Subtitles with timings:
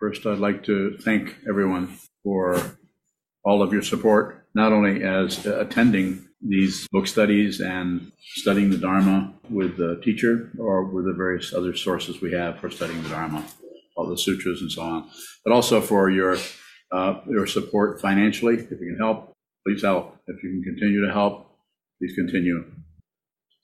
[0.00, 2.78] First, I'd like to thank everyone for
[3.44, 9.34] all of your support, not only as attending these book studies and studying the Dharma
[9.50, 13.44] with the teacher or with the various other sources we have for studying the Dharma,
[13.94, 15.10] all the sutras and so on,
[15.44, 16.38] but also for your
[16.92, 18.54] uh, your support financially.
[18.54, 19.34] If you can help,
[19.66, 20.16] please help.
[20.26, 21.46] If you can continue to help,
[21.98, 22.64] please continue.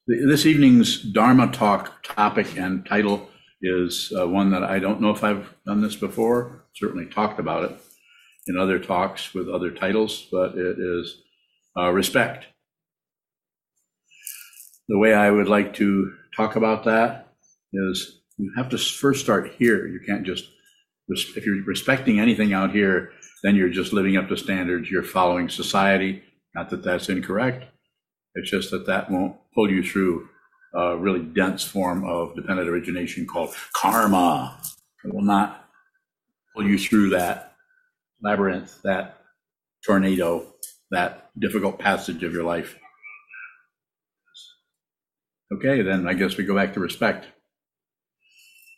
[0.07, 3.31] This evening's Dharma talk topic and title
[3.67, 6.65] is uh, one that I don't know if I've done this before.
[6.75, 7.79] Certainly talked about it
[8.47, 11.23] in other talks with other titles, but it is
[11.77, 12.47] uh, respect.
[14.89, 17.33] The way I would like to talk about that
[17.73, 19.87] is you have to first start here.
[19.87, 20.45] You can't just,
[21.09, 23.11] if you're respecting anything out here,
[23.43, 24.91] then you're just living up to standards.
[24.91, 26.23] You're following society.
[26.55, 27.65] Not that that's incorrect.
[28.35, 30.29] It's just that that won't pull you through
[30.77, 34.61] a really dense form of dependent origination called karma.
[35.05, 35.69] It will not
[36.55, 37.55] pull you through that
[38.23, 39.19] labyrinth, that
[39.85, 40.55] tornado,
[40.91, 42.77] that difficult passage of your life.
[45.53, 47.27] Okay, then I guess we go back to respect.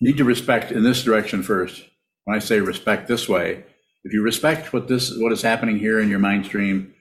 [0.01, 1.85] Need to respect in this direction first.
[2.25, 3.65] When I say respect this way,
[4.05, 6.95] if you respect what this what is happening here in your mind stream,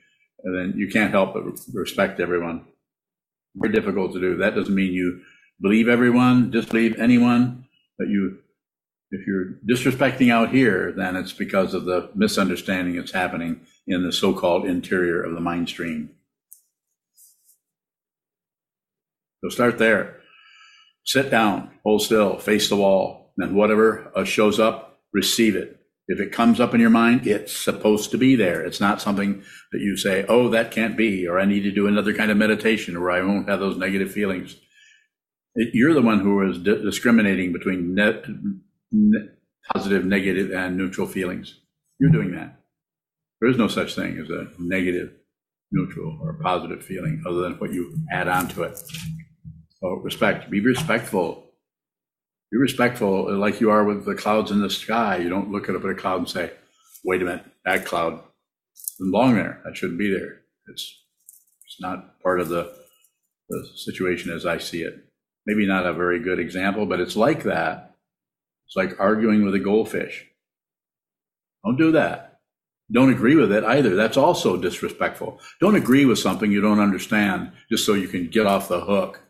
[0.43, 2.65] then you can't help but respect everyone.
[3.59, 4.37] Very difficult to do.
[4.37, 5.21] That doesn't mean you
[5.61, 7.65] believe everyone, disbelieve anyone,
[7.97, 8.39] but you
[9.09, 14.11] if you're disrespecting out here, then it's because of the misunderstanding that's happening in the
[14.11, 16.09] so-called interior of the mind stream.
[19.41, 20.17] So start there.
[21.05, 25.76] Sit down, hold still, face the wall, and whatever uh, shows up, receive it.
[26.07, 28.65] If it comes up in your mind, it's supposed to be there.
[28.65, 31.87] It's not something that you say, oh, that can't be, or I need to do
[31.87, 34.55] another kind of meditation where I won't have those negative feelings.
[35.55, 38.25] It, you're the one who is di- discriminating between net,
[38.91, 39.29] ne-
[39.73, 41.59] positive, negative, and neutral feelings.
[41.99, 42.61] You're doing that.
[43.41, 45.11] There is no such thing as a negative,
[45.71, 48.79] neutral, or positive feeling other than what you add on to it.
[49.81, 50.49] So respect.
[50.49, 51.46] Be respectful
[52.51, 55.17] be respectful like you are with the clouds in the sky.
[55.17, 56.51] You don't look at a bit of cloud and say,
[57.03, 58.21] wait a minute, that cloud
[58.99, 59.61] doesn't belong there.
[59.65, 60.41] That shouldn't be there.
[60.67, 61.03] It's,
[61.65, 62.73] it's not part of the,
[63.49, 64.95] the situation as I see it.
[65.45, 67.95] Maybe not a very good example, but it's like that.
[68.67, 70.25] It's like arguing with a goldfish.
[71.63, 72.39] Don't do that.
[72.91, 73.95] Don't agree with it either.
[73.95, 75.39] That's also disrespectful.
[75.59, 79.26] Don't agree with something you don't understand just so you can get off the hook.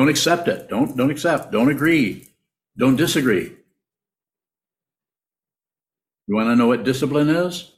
[0.00, 0.70] Don't accept it.
[0.70, 1.52] Don't don't accept.
[1.52, 2.26] Don't agree.
[2.78, 3.52] Don't disagree.
[6.26, 7.70] You want to know what discipline is?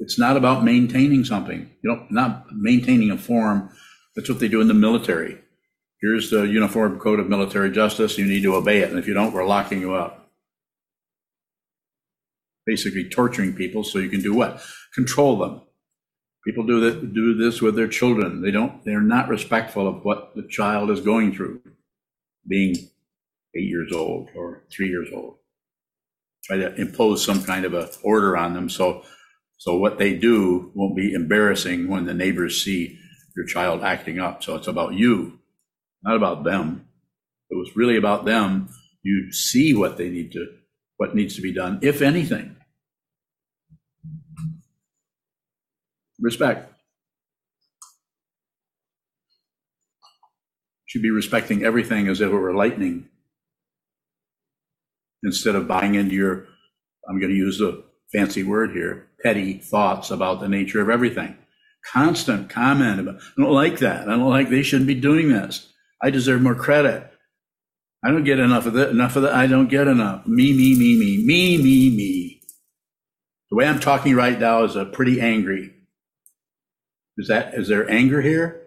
[0.00, 1.70] It's not about maintaining something.
[1.82, 3.70] You know, not maintaining a form.
[4.16, 5.38] That's what they do in the military.
[6.00, 8.18] Here's the Uniform Code of Military Justice.
[8.18, 8.90] You need to obey it.
[8.90, 10.32] And if you don't, we're locking you up.
[12.66, 14.60] Basically torturing people so you can do what?
[14.96, 15.60] Control them.
[16.48, 18.40] People do that, do this with their children.
[18.40, 21.60] They don't, they're not respectful of what the child is going through,
[22.46, 22.74] being
[23.54, 25.36] eight years old or three years old.
[26.44, 29.04] Try to impose some kind of a order on them so,
[29.58, 32.98] so what they do won't be embarrassing when the neighbors see
[33.36, 34.42] your child acting up.
[34.42, 35.40] So it's about you,
[36.02, 36.88] not about them.
[37.50, 38.70] It was really about them.
[39.02, 40.46] You see what they need to,
[40.96, 42.56] what needs to be done, if anything.
[46.20, 46.72] Respect.
[50.86, 53.08] Should be respecting everything as if it were lightning
[55.24, 56.46] instead of buying into your,
[57.08, 61.36] I'm going to use a fancy word here, petty thoughts about the nature of everything.
[61.92, 64.08] Constant comment about, I don't like that.
[64.08, 65.72] I don't like they shouldn't be doing this.
[66.02, 67.10] I deserve more credit.
[68.04, 68.90] I don't get enough of that.
[68.90, 69.34] Enough of that.
[69.34, 70.26] I don't get enough.
[70.26, 72.40] Me, me, me, me, me, me, me.
[73.50, 75.74] The way I'm talking right now is a pretty angry.
[77.18, 78.62] Is that is there anger here?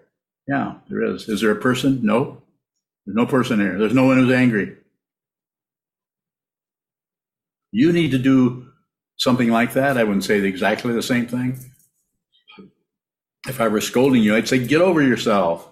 [0.48, 1.30] Yeah, there is.
[1.30, 2.02] Is there a person?
[2.04, 2.42] No.
[3.06, 3.80] There's no person here.
[3.80, 4.76] There's no one who's angry.
[7.72, 8.68] You need to do
[9.16, 9.98] something like that.
[9.98, 11.58] I wouldn't say exactly the same thing.
[13.48, 15.68] If I were scolding you, I'd say, get over yourself.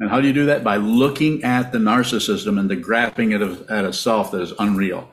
[0.00, 0.64] And how do you do that?
[0.64, 4.52] By looking at the narcissism and the grasping at a, at a self that is
[4.58, 5.08] unreal.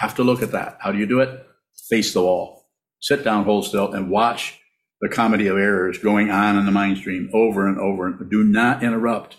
[0.00, 0.78] Have to look at that.
[0.80, 1.46] How do you do it?
[1.88, 2.66] Face the wall.
[3.00, 4.60] Sit down, hold still, and watch
[5.00, 8.10] the comedy of errors going on in the mind stream over and over.
[8.10, 9.36] Do not interrupt.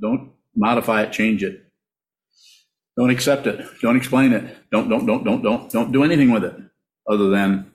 [0.00, 1.64] Don't modify it, change it.
[2.96, 3.64] Don't accept it.
[3.80, 4.56] Don't explain it.
[4.70, 6.54] Don't, don't, don't, don't, don't, don't do anything with it
[7.08, 7.72] other than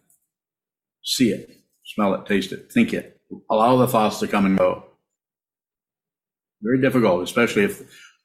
[1.04, 1.50] see it,
[1.84, 3.20] smell it, taste it, think it.
[3.50, 4.84] Allow the thoughts to come and go.
[6.62, 7.82] Very difficult, especially if,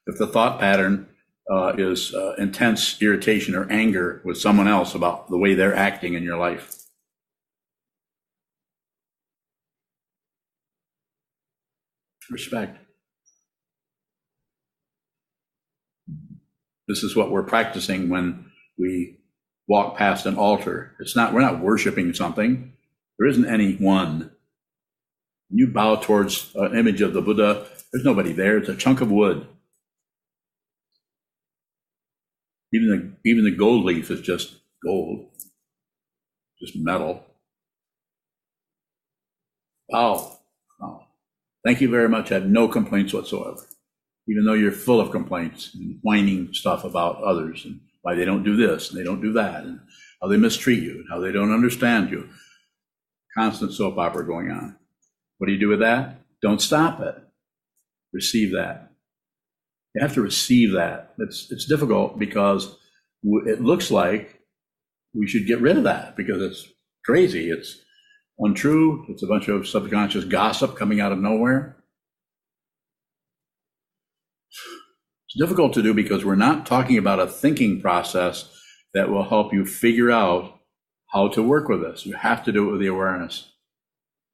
[0.07, 1.07] if the thought pattern
[1.51, 6.13] uh, is uh, intense irritation or anger with someone else about the way they're acting
[6.13, 6.80] in your life.
[12.31, 12.77] Respect.
[16.87, 18.45] This is what we're practicing when
[18.77, 19.17] we
[19.67, 20.95] walk past an altar.
[20.99, 22.73] It's not, we're not worshiping something.
[23.19, 24.31] There isn't any one.
[25.49, 28.57] You bow towards an image of the Buddha, there's nobody there.
[28.57, 29.45] It's a chunk of wood.
[32.73, 35.27] Even the, even the gold leaf is just gold,
[36.61, 37.25] just metal.
[39.89, 40.40] Wow.
[41.63, 42.31] Thank you very much.
[42.31, 43.61] I have no complaints whatsoever,
[44.27, 48.43] even though you're full of complaints and whining stuff about others and why they don't
[48.43, 49.79] do this and they don't do that and
[50.21, 52.29] how they mistreat you and how they don't understand you.
[53.37, 54.75] Constant soap opera going on.
[55.37, 56.21] What do you do with that?
[56.41, 57.15] Don't stop it.
[58.11, 58.91] Receive that.
[59.93, 61.13] You have to receive that.
[61.19, 62.75] It's, it's difficult because
[63.23, 64.41] it looks like
[65.13, 66.67] we should get rid of that because it's
[67.05, 67.49] crazy.
[67.49, 67.77] It's
[68.41, 69.05] untrue.
[69.09, 71.77] It's a bunch of subconscious gossip coming out of nowhere.
[75.27, 78.49] It's difficult to do because we're not talking about a thinking process
[78.93, 80.59] that will help you figure out
[81.13, 82.05] how to work with this.
[82.05, 83.49] You have to do it with the awareness.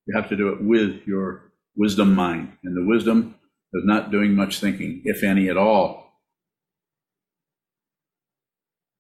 [0.08, 2.54] You have to do it with your wisdom mind.
[2.64, 3.36] And the wisdom
[3.74, 6.14] is not doing much thinking, if any at all.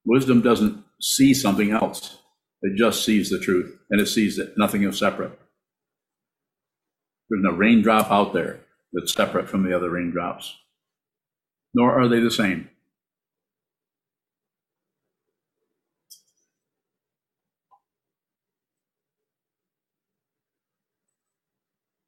[0.05, 2.19] Wisdom doesn't see something else.
[2.61, 5.37] It just sees the truth and it sees that nothing is separate.
[7.29, 8.61] There's no raindrop out there
[8.93, 10.55] that's separate from the other raindrops,
[11.73, 12.69] nor are they the same.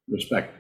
[0.08, 0.56] Respect.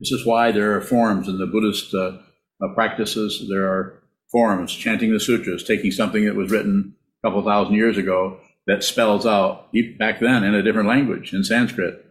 [0.00, 2.18] This is why there are forms in the Buddhist uh,
[2.60, 3.46] uh, practices.
[3.48, 4.02] There are
[4.32, 9.26] forms chanting the sutras, taking something that was written couple thousand years ago that spells
[9.26, 12.04] out back then in a different language in Sanskrit,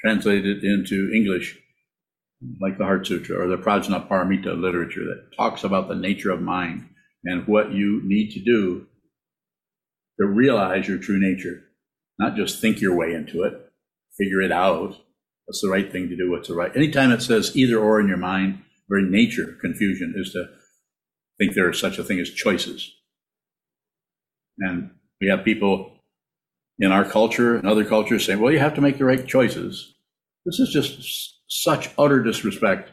[0.00, 1.58] translated into English,
[2.60, 6.88] like the Heart Sutra or the Prajnaparamita literature that talks about the nature of mind
[7.24, 8.86] and what you need to do
[10.18, 11.62] to realize your true nature,
[12.18, 13.70] not just think your way into it
[14.20, 14.96] figure it out.
[15.46, 16.30] What's the right thing to do?
[16.30, 16.74] What's the right?
[16.76, 20.48] Anytime it says either or in your mind, very nature confusion is to
[21.40, 22.94] think there is such a thing as choices.
[24.58, 24.90] And
[25.20, 25.96] we have people
[26.78, 29.94] in our culture and other cultures saying, well, you have to make the right choices.
[30.44, 32.92] This is just such utter disrespect.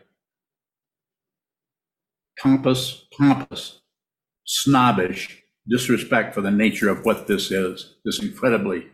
[2.42, 3.82] Pompous, pompous,
[4.46, 8.88] snobbish disrespect for the nature of what this is, this incredibly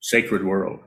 [0.00, 0.80] sacred world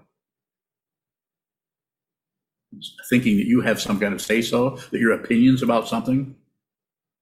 [3.10, 6.36] thinking that you have some kind of say so, that your opinions about something?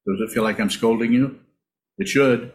[0.07, 1.39] Does it feel like I'm scolding you?
[1.97, 2.51] It should.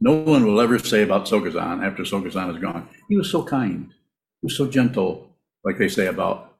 [0.00, 3.86] No one will ever say about Sokuzan after Sokuzan is gone, he was so kind,
[4.40, 6.56] he was so gentle, like they say about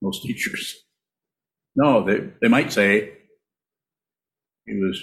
[0.00, 0.84] most teachers.
[1.74, 3.12] No, they, they might say
[4.66, 5.02] he was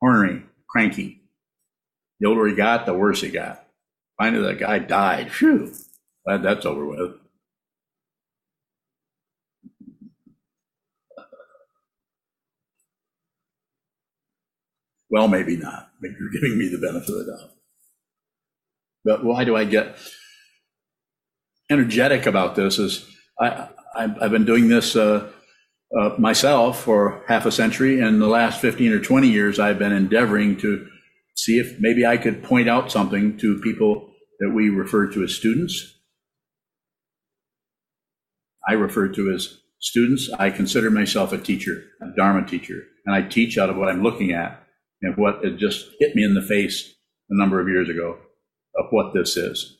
[0.00, 1.22] ornery, cranky,
[2.20, 3.66] the older he got, the worse he got.
[4.18, 5.30] Finally, the guy died.
[5.30, 5.72] Phew,
[6.28, 7.14] glad that's over with.
[15.10, 15.90] Well, maybe not.
[16.02, 17.50] Maybe you're giving me the benefit of the doubt.
[19.04, 19.96] But why do I get
[21.70, 22.78] energetic about this?
[22.78, 23.06] Is
[23.40, 25.30] I, I've been doing this uh,
[25.98, 29.92] uh, myself for half a century, and the last 15 or 20 years, I've been
[29.92, 30.86] endeavoring to
[31.36, 35.34] see if maybe I could point out something to people that we refer to as
[35.34, 35.97] students.
[38.66, 40.30] I refer to as students.
[40.38, 44.02] I consider myself a teacher, a Dharma teacher, and I teach out of what I'm
[44.02, 44.64] looking at
[45.02, 46.94] and what it just hit me in the face
[47.30, 48.18] a number of years ago
[48.76, 49.78] of what this is.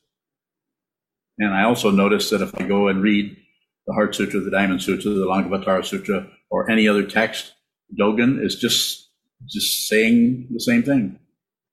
[1.39, 3.37] And I also notice that if I go and read
[3.87, 7.55] the Heart Sutra, the Diamond Sutra, the Lankavatara Sutra, or any other text,
[7.99, 9.09] Dogen is just
[9.47, 11.19] just saying the same thing.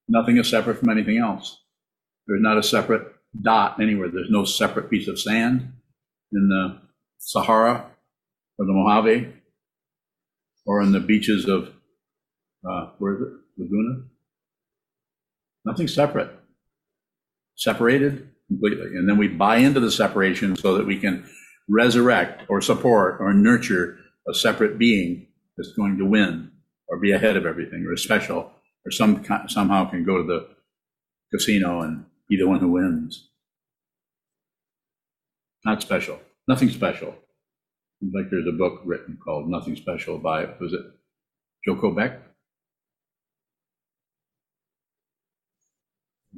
[0.08, 1.60] Nothing is separate from anything else.
[2.28, 3.08] There's not a separate
[3.42, 4.10] dot anywhere.
[4.10, 5.74] There's no separate piece of sand
[6.32, 6.85] in the
[7.26, 7.90] Sahara
[8.60, 9.34] or the Mojave
[10.66, 11.70] or on the beaches of,
[12.70, 13.34] uh, where is it?
[13.58, 14.04] Laguna?
[15.66, 16.30] Nothing separate.
[17.56, 18.96] Separated completely.
[18.96, 21.28] And then we buy into the separation so that we can
[21.68, 25.28] resurrect or support or nurture a separate being
[25.58, 26.52] that's going to win
[26.88, 28.52] or be ahead of everything or special
[28.86, 30.48] or some somehow can go to the
[31.34, 33.30] casino and be the one who wins.
[35.64, 36.20] Not special.
[36.48, 37.16] Nothing special.
[38.02, 40.82] Like there's a book written called Nothing Special by, was it
[41.66, 42.22] Joko Beck?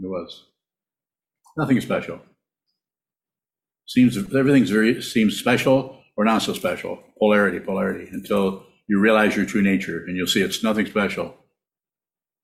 [0.02, 0.46] It was.
[1.58, 2.22] Nothing special.
[3.88, 7.00] Seems everything's very seems special or not so special.
[7.18, 11.36] Polarity, polarity, until you realize your true nature and you'll see it's nothing special.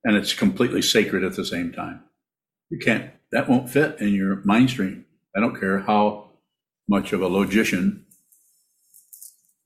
[0.04, 2.02] And it's completely sacred at the same time.
[2.70, 5.06] You can't, that won't fit in your mind stream.
[5.34, 6.23] I don't care how
[6.88, 8.04] much of a logician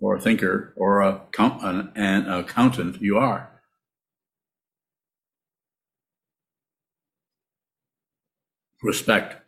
[0.00, 3.50] or a thinker or a, an, an accountant you are.
[8.82, 9.42] Respect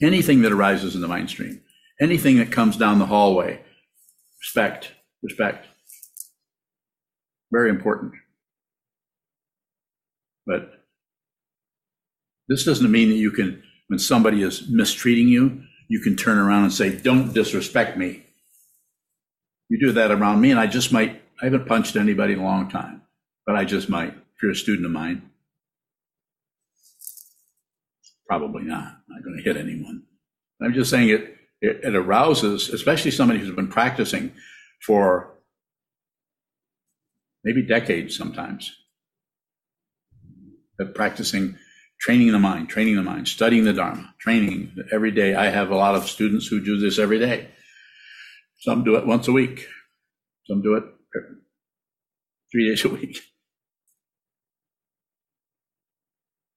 [0.00, 1.60] anything that arises in the mind stream,
[2.00, 3.60] anything that comes down the hallway.
[4.40, 4.92] Respect,
[5.22, 5.66] respect.
[7.50, 8.12] Very important.
[10.46, 10.84] But
[12.48, 16.64] this doesn't mean that you can, when somebody is mistreating you, you can turn around
[16.64, 18.24] and say, Don't disrespect me.
[19.68, 22.44] You do that around me, and I just might, I haven't punched anybody in a
[22.44, 23.02] long time,
[23.46, 24.10] but I just might.
[24.10, 25.30] If you're a student of mine,
[28.26, 28.84] probably not.
[28.84, 30.04] I'm not going to hit anyone.
[30.62, 34.32] I'm just saying it, it, it arouses, especially somebody who's been practicing
[34.86, 35.34] for
[37.44, 38.74] maybe decades sometimes,
[40.78, 41.56] of practicing
[42.00, 45.34] training the mind, training the mind, studying the Dharma, training every day.
[45.34, 47.48] I have a lot of students who do this every day.
[48.60, 49.66] Some do it once a week.
[50.46, 50.84] Some do it
[52.50, 53.20] three days a week.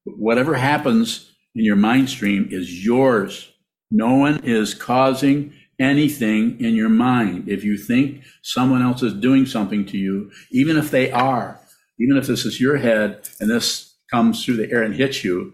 [0.06, 3.52] Whatever happens in your mind stream is yours.
[3.92, 7.50] No one is causing anything in your mind.
[7.50, 11.60] If you think someone else is doing something to you, even if they are,
[12.00, 15.54] even if this is your head and this comes through the air and hits you,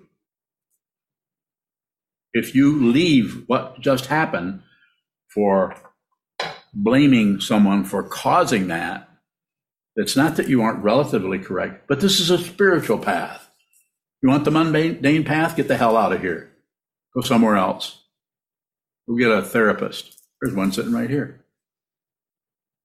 [2.34, 4.62] if you leave what just happened
[5.28, 5.76] for
[6.74, 9.10] blaming someone for causing that,
[9.96, 13.50] it's not that you aren't relatively correct, but this is a spiritual path.
[14.22, 15.56] You want the mundane path?
[15.56, 16.52] Get the hell out of here.
[17.16, 18.04] Go somewhere else.
[19.08, 20.20] Go get a therapist.
[20.42, 21.44] There's one sitting right here.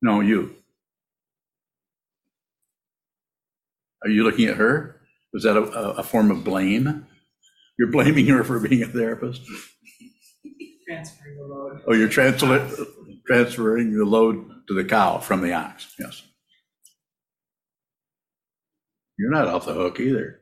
[0.00, 0.54] No, you.
[4.02, 4.91] Are you looking at her?
[5.32, 7.06] Was that a, a form of blame?
[7.78, 9.42] You're blaming her for being a therapist?
[10.86, 11.82] Transferring the load.
[11.86, 12.68] Oh, you're transfer,
[13.26, 15.94] transferring the load to the cow from the ox.
[15.98, 16.22] Yes.
[19.18, 20.40] You're not off the hook either.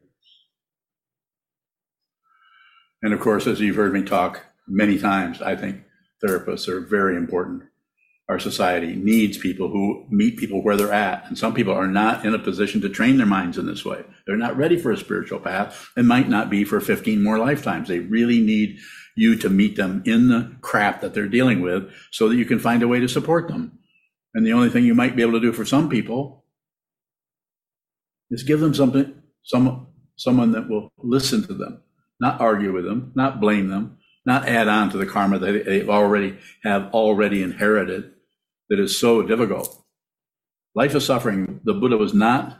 [3.02, 5.82] And of course, as you've heard me talk many times, I think
[6.25, 7.64] therapists are very important.
[8.31, 11.27] Our society needs people who meet people where they're at.
[11.27, 14.05] And some people are not in a position to train their minds in this way.
[14.25, 17.89] They're not ready for a spiritual path and might not be for 15 more lifetimes.
[17.89, 18.79] They really need
[19.17, 22.61] you to meet them in the crap that they're dealing with so that you can
[22.61, 23.81] find a way to support them.
[24.33, 26.45] And the only thing you might be able to do for some people
[28.31, 31.83] is give them something, some, someone that will listen to them,
[32.21, 35.91] not argue with them, not blame them, not add on to the karma that they've
[35.91, 38.13] already have already inherited
[38.71, 39.85] that is so difficult.
[40.75, 42.57] Life is suffering, the Buddha was not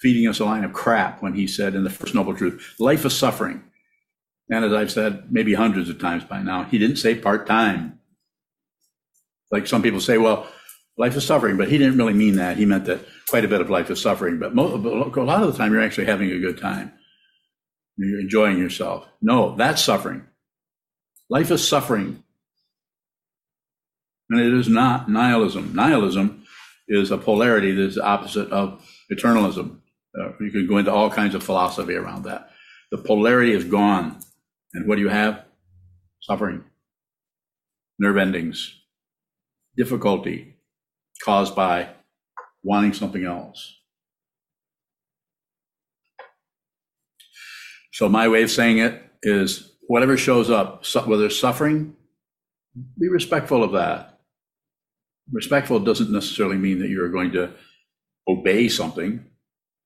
[0.00, 3.04] feeding us a line of crap when he said in the First Noble Truth, life
[3.04, 3.62] is suffering.
[4.50, 8.00] And as I've said maybe hundreds of times by now, he didn't say part time.
[9.50, 10.48] Like some people say, well,
[10.96, 12.56] life is suffering, but he didn't really mean that.
[12.56, 15.58] He meant that quite a bit of life is suffering, but a lot of the
[15.58, 16.92] time you're actually having a good time.
[17.96, 19.06] You're enjoying yourself.
[19.20, 20.22] No, that's suffering.
[21.28, 22.24] Life is suffering.
[24.32, 25.74] And it is not nihilism.
[25.74, 26.42] Nihilism
[26.88, 29.80] is a polarity that is the opposite of eternalism.
[30.18, 32.50] Uh, you could go into all kinds of philosophy around that.
[32.90, 34.20] The polarity is gone.
[34.72, 35.44] And what do you have?
[36.22, 36.64] Suffering,
[37.98, 38.74] nerve endings,
[39.76, 40.56] difficulty
[41.22, 41.90] caused by
[42.62, 43.80] wanting something else.
[47.92, 51.96] So, my way of saying it is whatever shows up, whether it's suffering,
[52.98, 54.11] be respectful of that.
[55.30, 57.52] Respectful doesn't necessarily mean that you're going to
[58.28, 59.24] obey something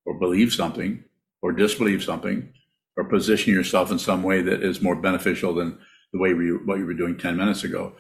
[0.05, 1.05] or believe something
[1.43, 2.53] or disbelieve something
[2.97, 5.79] or position yourself in some way that is more beneficial than
[6.13, 7.93] the way what you were doing 10 minutes ago.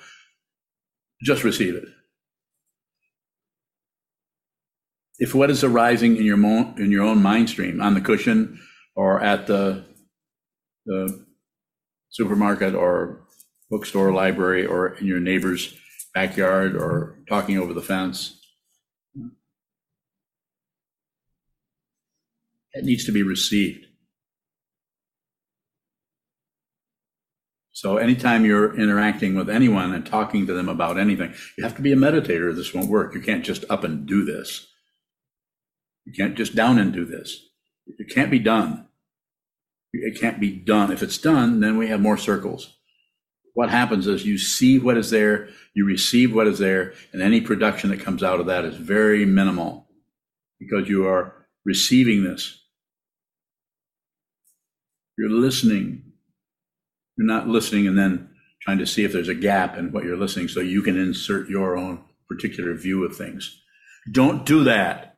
[1.22, 1.84] Just receive it.
[5.18, 8.60] If what is arising in your, mo- in your own mind stream on the cushion
[8.94, 9.84] or at the,
[10.84, 11.24] the
[12.10, 13.26] supermarket or
[13.70, 15.74] bookstore, library, or in your neighbor's
[16.16, 18.40] backyard or talking over the fence.
[22.72, 23.84] It needs to be received.
[27.72, 31.82] So anytime you're interacting with anyone and talking to them about anything, you have to
[31.82, 32.56] be a meditator.
[32.56, 33.14] This won't work.
[33.14, 34.66] You can't just up and do this.
[36.06, 37.40] You can't just down and do this.
[37.98, 38.86] It can't be done.
[39.92, 40.90] It can't be done.
[40.90, 42.75] If it's done, then we have more circles.
[43.56, 47.40] What happens is you see what is there, you receive what is there, and any
[47.40, 49.88] production that comes out of that is very minimal
[50.60, 52.62] because you are receiving this.
[55.16, 56.02] You're listening.
[57.16, 58.28] You're not listening and then
[58.60, 61.48] trying to see if there's a gap in what you're listening so you can insert
[61.48, 63.58] your own particular view of things.
[64.12, 65.16] Don't do that.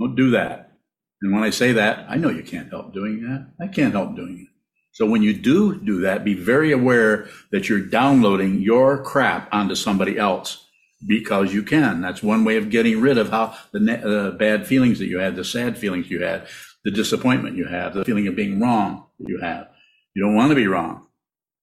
[0.00, 0.78] Don't do that.
[1.20, 3.52] And when I say that, I know you can't help doing that.
[3.62, 4.49] I can't help doing it.
[4.92, 9.74] So when you do do that, be very aware that you're downloading your crap onto
[9.74, 10.66] somebody else
[11.06, 12.00] because you can.
[12.00, 15.36] That's one way of getting rid of how the uh, bad feelings that you had,
[15.36, 16.46] the sad feelings you had,
[16.84, 19.68] the disappointment you have, the feeling of being wrong that you have.
[20.14, 21.06] You don't want to be wrong.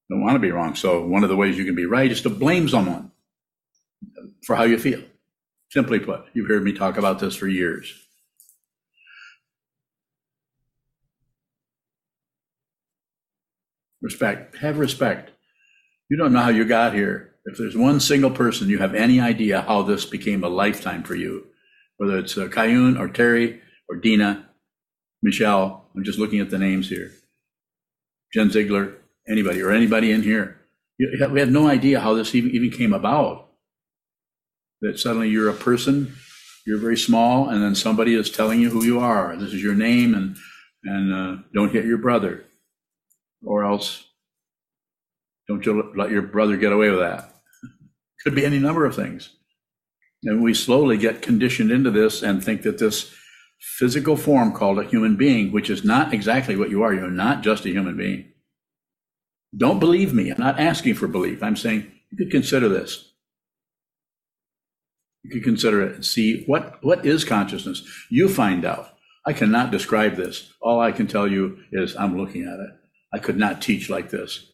[0.10, 0.75] You don't want to be wrong.
[0.75, 3.12] So one of the ways you can be right is to blame someone
[4.46, 5.01] for how you feel.
[5.69, 8.06] Simply put, you've heard me talk about this for years.
[14.07, 14.55] Respect.
[14.59, 15.31] Have respect.
[16.09, 17.35] You don't know how you got here.
[17.43, 21.13] If there's one single person, you have any idea how this became a lifetime for
[21.13, 21.47] you,
[21.97, 22.47] whether it's uh,
[22.97, 23.59] or Terry
[23.89, 24.47] or Dina,
[25.21, 25.89] Michelle.
[25.93, 27.11] I'm just looking at the names here.
[28.33, 28.95] Jen Ziegler,
[29.27, 30.57] anybody, or anybody in here.
[30.97, 33.49] You, we have no idea how this even, even came about.
[34.79, 36.15] That suddenly you're a person,
[36.65, 39.35] you're very small, and then somebody is telling you who you are.
[39.35, 40.37] This is your name, and
[40.85, 42.46] and uh, don't hit your brother
[43.44, 44.06] or else
[45.48, 47.34] don't you let your brother get away with that.
[48.24, 49.29] Could be any number of things.
[50.24, 53.13] And we slowly get conditioned into this and think that this
[53.60, 57.44] physical form called a human being, which is not exactly what you are, you're not
[57.44, 58.25] just a human being.
[59.56, 60.29] Don't believe me.
[60.29, 61.41] I'm not asking for belief.
[61.41, 63.13] I'm saying you could consider this.
[65.23, 67.84] You could consider it and see what, what is consciousness.
[68.10, 68.93] You find out.
[69.26, 70.54] I cannot describe this.
[70.62, 72.69] All I can tell you is I'm looking at it.
[73.13, 74.52] I could not teach like this.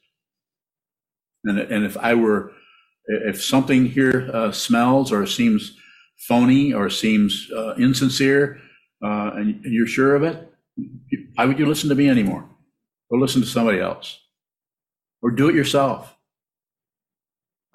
[1.43, 2.51] And, and if I were,
[3.07, 5.77] if something here uh, smells or seems
[6.27, 8.59] phony or seems uh, insincere,
[9.03, 10.49] uh, and, you're sure of it,
[11.35, 12.49] why would you listen to me anymore?
[13.11, 14.19] Go listen to somebody else,
[15.21, 16.15] or do it yourself.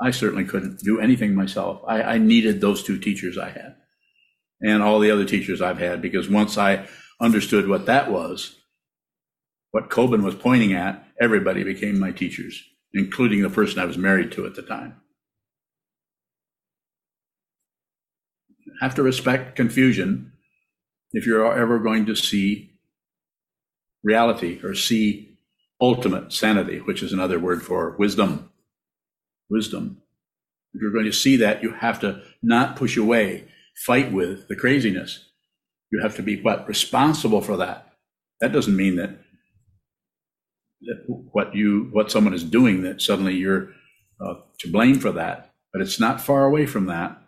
[0.00, 1.82] I certainly couldn't do anything myself.
[1.86, 3.76] I, I needed those two teachers I had,
[4.62, 6.86] and all the other teachers I've had, because once I
[7.20, 8.57] understood what that was,
[9.70, 12.62] what Kobun was pointing at, everybody became my teachers,
[12.94, 14.96] including the person I was married to at the time.
[18.80, 20.32] Have to respect confusion
[21.12, 22.78] if you're ever going to see
[24.02, 25.38] reality or see
[25.80, 28.50] ultimate sanity, which is another word for wisdom.
[29.50, 30.02] Wisdom.
[30.74, 34.56] If you're going to see that, you have to not push away, fight with the
[34.56, 35.24] craziness.
[35.90, 36.68] You have to be what?
[36.68, 37.94] Responsible for that.
[38.40, 39.18] That doesn't mean that
[41.32, 43.70] what you what someone is doing that suddenly you're
[44.24, 47.20] uh, to blame for that but it's not far away from that.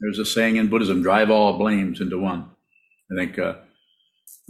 [0.00, 2.50] There's a saying in buddhism drive all blames into one.
[3.10, 3.54] I think uh,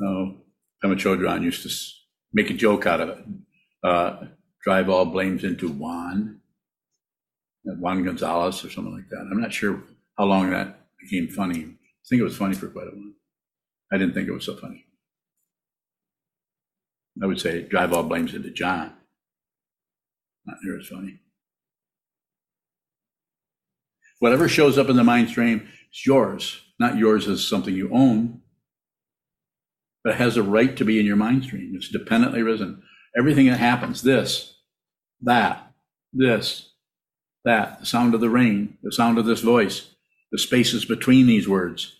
[0.02, 0.38] oh,
[0.82, 1.70] Pema Chodron used to
[2.32, 3.24] make a joke out of it.
[3.84, 4.26] Uh,
[4.62, 6.40] drive all blames into one.
[7.64, 9.28] Juan gonzalez or something like that.
[9.30, 9.82] I'm not sure
[10.16, 11.60] how long that became funny.
[11.60, 13.12] I think it was funny for quite a while.
[13.92, 14.85] I didn't think it was so funny
[17.22, 18.92] I would say drive all blames into John.
[20.44, 21.20] Not near as funny.
[24.18, 28.40] Whatever shows up in the mind stream is yours, not yours as something you own,
[30.04, 31.72] but it has a right to be in your mind stream.
[31.74, 32.82] It's dependently risen.
[33.18, 34.54] Everything that happens, this,
[35.22, 35.72] that,
[36.12, 36.72] this,
[37.44, 39.94] that, the sound of the rain, the sound of this voice,
[40.32, 41.96] the spaces between these words,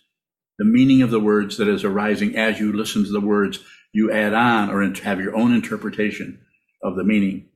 [0.57, 3.59] the meaning of the words that is arising as you listen to the words
[3.97, 6.39] you add on or have your own interpretation
[6.83, 7.47] of the meaning.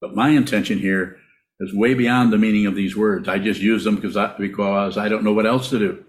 [0.00, 1.16] But my intention here
[1.58, 3.26] is way beyond the meaning of these words.
[3.26, 6.04] I just use them because I, because I don't know what else to do.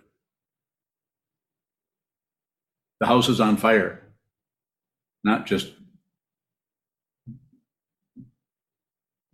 [3.00, 4.00] The house is on fire,
[5.24, 5.72] not just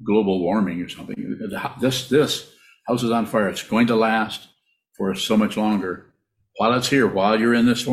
[0.05, 1.37] global warming or something.
[1.81, 2.49] This this
[2.87, 3.49] house is on fire.
[3.49, 4.47] It's going to last
[4.95, 6.13] for so much longer
[6.57, 7.85] while it's here, while you're in this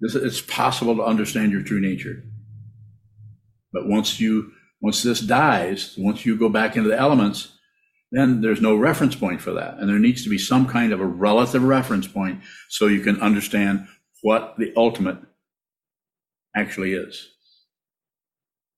[0.00, 2.22] this, it's possible to understand your true nature.
[3.72, 7.56] But once you, once this dies, once you go back into the elements,
[8.12, 9.78] then there's no reference point for that.
[9.78, 13.20] And there needs to be some kind of a relative reference point so you can
[13.20, 13.86] understand
[14.22, 15.18] what the ultimate
[16.56, 17.28] actually is.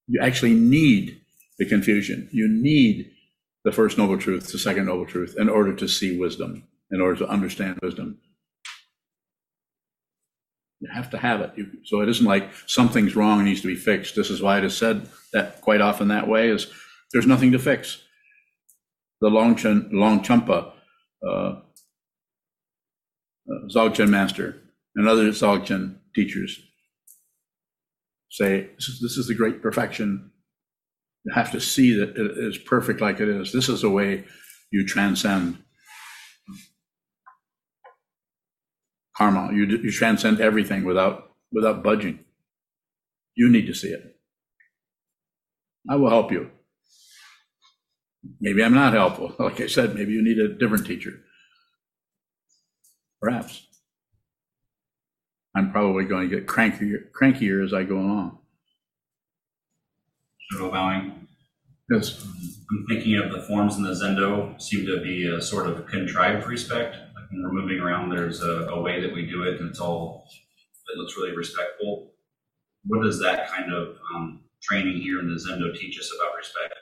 [0.07, 1.21] You actually need
[1.59, 2.29] the confusion.
[2.33, 3.11] You need
[3.65, 7.17] the first noble truth, the second noble truth, in order to see wisdom, in order
[7.21, 8.19] to understand wisdom.
[10.83, 11.53] You have to have it.
[11.85, 14.17] So it isn't like something's wrong and needs to be fixed.
[14.17, 16.67] This is why it is said that quite often that way is
[17.13, 18.03] there's nothing to fix.
[19.21, 20.73] The Longchen, Longchenpa,
[21.25, 21.61] uh,
[23.49, 24.61] uh, master,
[24.97, 26.61] and other Dzogchen teachers
[28.29, 30.33] say this is, this is the great perfection.
[31.25, 33.53] You have to see that it is perfect like it is.
[33.53, 34.25] This is the way
[34.73, 35.63] you transcend
[39.17, 39.51] karma.
[39.53, 42.21] You, you transcend everything without without budging.
[43.35, 44.17] You need to see it.
[45.89, 46.51] I will help you.
[48.41, 49.35] Maybe I'm not helpful.
[49.39, 51.21] Like I said, maybe you need a different teacher.
[53.21, 53.67] Perhaps.
[55.55, 58.39] I'm probably going to get crankier, crankier as I go along.
[60.51, 61.13] Sort of.
[61.91, 62.25] Yes.
[62.25, 66.47] I'm thinking of the forms in the Zendo seem to be a sort of contrived
[66.47, 66.97] respect.
[67.33, 70.29] When we're moving around, there's a, a way that we do it, and it's all
[70.93, 72.13] it looks really respectful.
[72.85, 76.75] What does that kind of um, training here in the Zendo teach us about respect?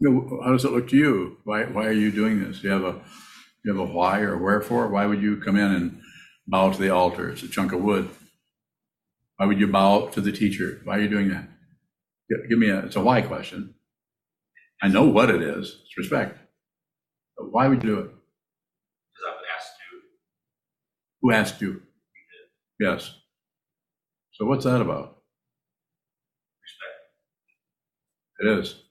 [0.00, 1.36] You know, how does it look to you?
[1.44, 2.60] Why, why are you doing this?
[2.60, 3.00] Do you have a,
[3.64, 4.88] you have a why or wherefore?
[4.88, 6.00] Why would you come in and
[6.48, 7.28] bow to the altar?
[7.28, 8.08] It's a chunk of wood.
[9.36, 10.80] Why would you bow to the teacher?
[10.84, 11.48] Why are you doing that?
[12.48, 13.74] Give me a, it's a why question.
[14.82, 15.82] I know what it is.
[15.84, 16.38] It's respect.
[17.40, 18.04] But why would you do it?
[18.04, 20.00] Because I was asked to.
[21.22, 21.82] Who asked you?
[22.78, 23.14] Yes.
[24.32, 25.16] So what's that about?
[26.62, 26.98] Respect.
[28.40, 28.82] It is.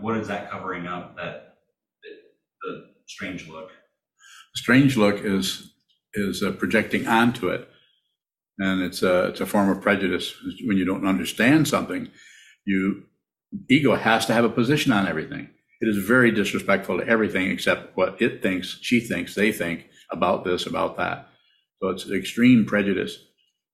[0.00, 1.56] what is that covering up, that,
[2.02, 2.22] that-
[2.62, 3.70] the strange look?
[4.54, 5.72] Strange look is,
[6.14, 7.68] is uh, projecting onto it.
[8.58, 10.34] And it's a, it's a form of prejudice.
[10.64, 12.08] When you don't understand something,
[12.64, 13.04] you,
[13.68, 15.48] ego has to have a position on everything.
[15.80, 20.44] It is very disrespectful to everything except what it thinks, she thinks, they think about
[20.44, 21.28] this, about that.
[21.80, 23.18] So it's extreme prejudice.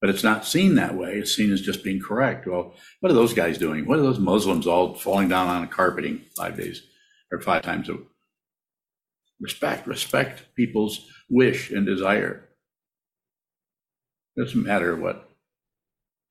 [0.00, 1.14] But it's not seen that way.
[1.14, 2.46] It's seen as just being correct.
[2.46, 3.86] Well, what are those guys doing?
[3.86, 6.82] What are those Muslims all falling down on a carpeting five days
[7.32, 8.06] or five times a week?
[9.40, 12.50] Respect, respect people's wish and desire.
[14.36, 15.28] It doesn't matter what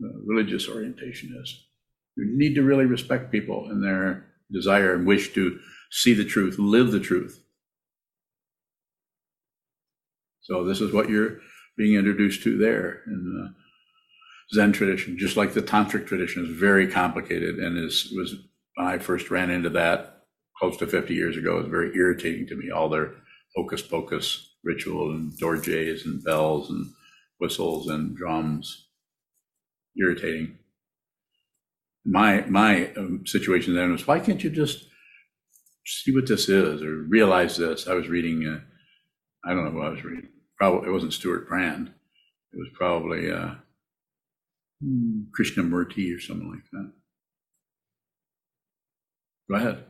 [0.04, 1.66] uh, religious orientation is.
[2.16, 5.60] You need to really respect people and their desire and wish to
[5.92, 7.44] see the truth, live the truth.
[10.42, 11.40] So this is what you're
[11.78, 16.88] being introduced to there in the Zen tradition, just like the tantric tradition is very
[16.88, 18.36] complicated and is was
[18.76, 20.24] when I first ran into that
[20.60, 22.70] close to 50 years ago, it was very irritating to me.
[22.70, 23.16] All their
[23.56, 26.88] hocus pocus ritual and dorjes and bells and
[27.44, 28.88] whistles and drums,
[30.00, 30.58] irritating.
[32.06, 34.86] My my um, situation then was, why can't you just
[35.86, 37.88] see what this is or realize this?
[37.88, 38.62] I was reading, uh,
[39.46, 40.30] I don't know what I was reading.
[40.58, 41.92] Probably it wasn't Stewart Brand.
[42.54, 43.56] It was probably uh,
[45.38, 46.92] Krishnamurti or something like that.
[49.50, 49.84] Go ahead.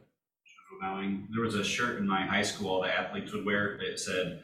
[1.32, 4.44] There was a shirt in my high school All the athletes would wear that said,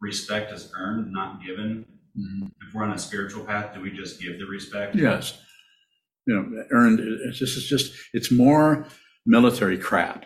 [0.00, 1.84] respect is earned, not given.
[2.18, 2.46] Mm-hmm.
[2.46, 4.94] If we're on a spiritual path, do we just give the respect?
[4.94, 5.38] Yes.
[6.26, 8.86] You know, earned, it's just, it's just, it's more
[9.26, 10.24] military crap.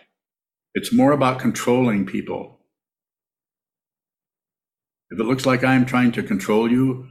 [0.74, 2.61] It's more about controlling people.
[5.11, 7.09] If it looks like I'm trying to control you,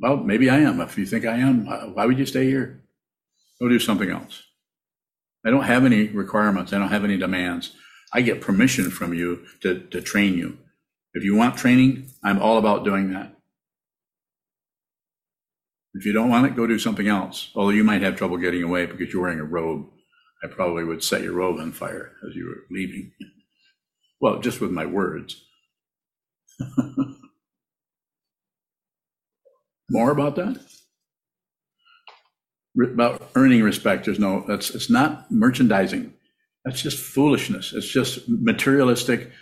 [0.00, 0.80] well, maybe I am.
[0.80, 2.82] If you think I am, why why would you stay here?
[3.60, 4.42] Go do something else.
[5.44, 6.72] I don't have any requirements.
[6.72, 7.72] I don't have any demands.
[8.12, 10.58] I get permission from you to, to train you.
[11.12, 13.36] If you want training, I'm all about doing that.
[15.94, 17.50] If you don't want it, go do something else.
[17.54, 19.86] Although you might have trouble getting away because you're wearing a robe.
[20.42, 23.12] I probably would set your robe on fire as you were leaving.
[24.20, 25.44] Well, just with my words.
[29.90, 30.60] More about that?
[32.80, 36.14] About earning respect, there's no, that's, it's not merchandising.
[36.64, 37.72] That's just foolishness.
[37.72, 39.32] It's just materialistic,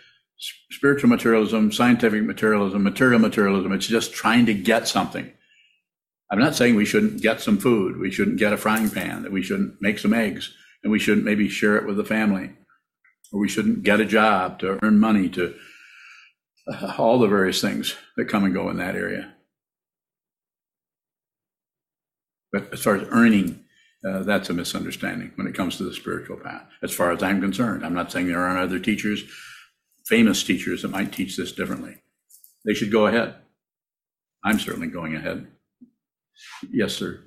[0.70, 3.72] spiritual materialism, scientific materialism, material materialism.
[3.72, 5.30] It's just trying to get something.
[6.30, 9.32] I'm not saying we shouldn't get some food, we shouldn't get a frying pan, that
[9.32, 12.50] we shouldn't make some eggs, and we shouldn't maybe share it with the family,
[13.32, 15.54] or we shouldn't get a job to earn money to
[16.70, 19.32] uh, all the various things that come and go in that area.
[22.52, 23.64] But as far as earning,
[24.06, 26.66] uh, that's a misunderstanding when it comes to the spiritual path.
[26.82, 29.24] As far as I'm concerned, I'm not saying there aren't other teachers,
[30.06, 31.96] famous teachers that might teach this differently.
[32.64, 33.34] They should go ahead.
[34.44, 35.46] I'm certainly going ahead.
[36.70, 37.20] Yes, sir.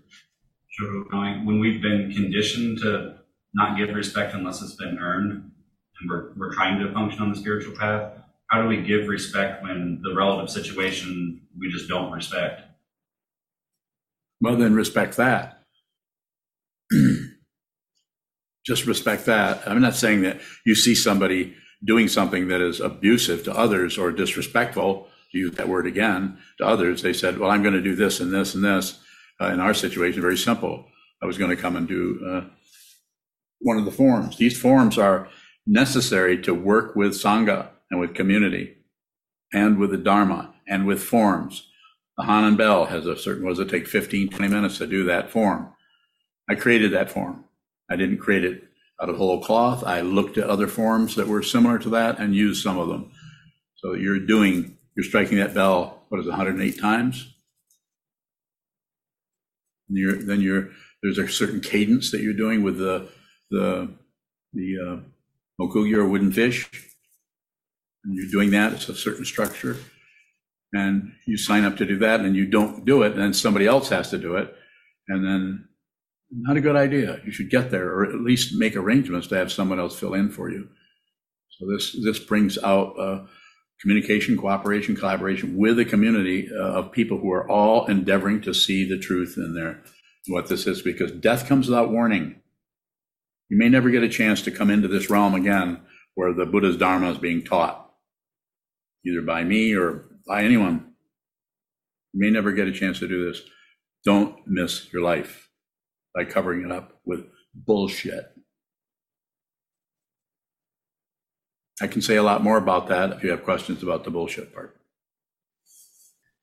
[0.69, 3.15] Sure, When we've been conditioned to
[3.53, 7.37] not give respect unless it's been earned, and we're, we're trying to function on the
[7.37, 8.13] spiritual path,
[8.49, 12.61] how do we give respect when the relative situation we just don't respect?
[14.41, 15.59] Well, then respect that.
[18.65, 19.67] Just respect that.
[19.67, 24.11] I'm not saying that you see somebody doing something that is abusive to others or
[24.11, 27.01] disrespectful, to use that word again, to others.
[27.01, 28.99] They said, well, I'm going to do this and this and this.
[29.39, 30.85] Uh, in our situation, very simple.
[31.21, 32.41] I was going to come and do uh,
[33.59, 34.37] one of the forms.
[34.37, 35.27] These forms are
[35.65, 38.77] necessary to work with Sangha and with community
[39.53, 41.67] and with the Dharma and with forms.
[42.17, 45.29] The Hanan Bell has a certain, was it take 15, 20 minutes to do that
[45.29, 45.73] form?
[46.49, 47.45] I created that form.
[47.89, 48.63] I didn't create it
[49.01, 49.83] out of whole cloth.
[49.83, 53.11] I looked at other forms that were similar to that and used some of them.
[53.75, 57.33] So you're doing, you're striking that bell, what is it, 108 times?
[59.89, 60.69] And you're, then you're,
[61.01, 63.09] there's a certain cadence that you're doing with the,
[63.49, 63.91] the,
[64.53, 64.97] the uh,
[65.59, 66.69] mokugyo or wooden fish.
[68.03, 69.77] And you're doing that, it's a certain structure.
[70.71, 73.65] And you sign up to do that and you don't do it, and then somebody
[73.65, 74.53] else has to do it.
[75.07, 75.67] And then,
[76.31, 77.19] not a good idea.
[77.25, 80.29] You should get there or at least make arrangements to have someone else fill in
[80.29, 80.69] for you.
[81.57, 83.25] So this, this brings out uh,
[83.81, 88.87] communication, cooperation, collaboration with a community uh, of people who are all endeavoring to see
[88.87, 89.81] the truth in there,
[90.27, 92.35] what this is, because death comes without warning.
[93.49, 95.81] You may never get a chance to come into this realm again
[96.15, 97.91] where the Buddha's Dharma is being taught,
[99.05, 100.93] either by me or by anyone.
[102.13, 103.41] You may never get a chance to do this.
[104.05, 105.49] Don't miss your life
[106.13, 108.31] by covering it up with bullshit.
[111.81, 114.53] I can say a lot more about that if you have questions about the bullshit
[114.53, 114.75] part.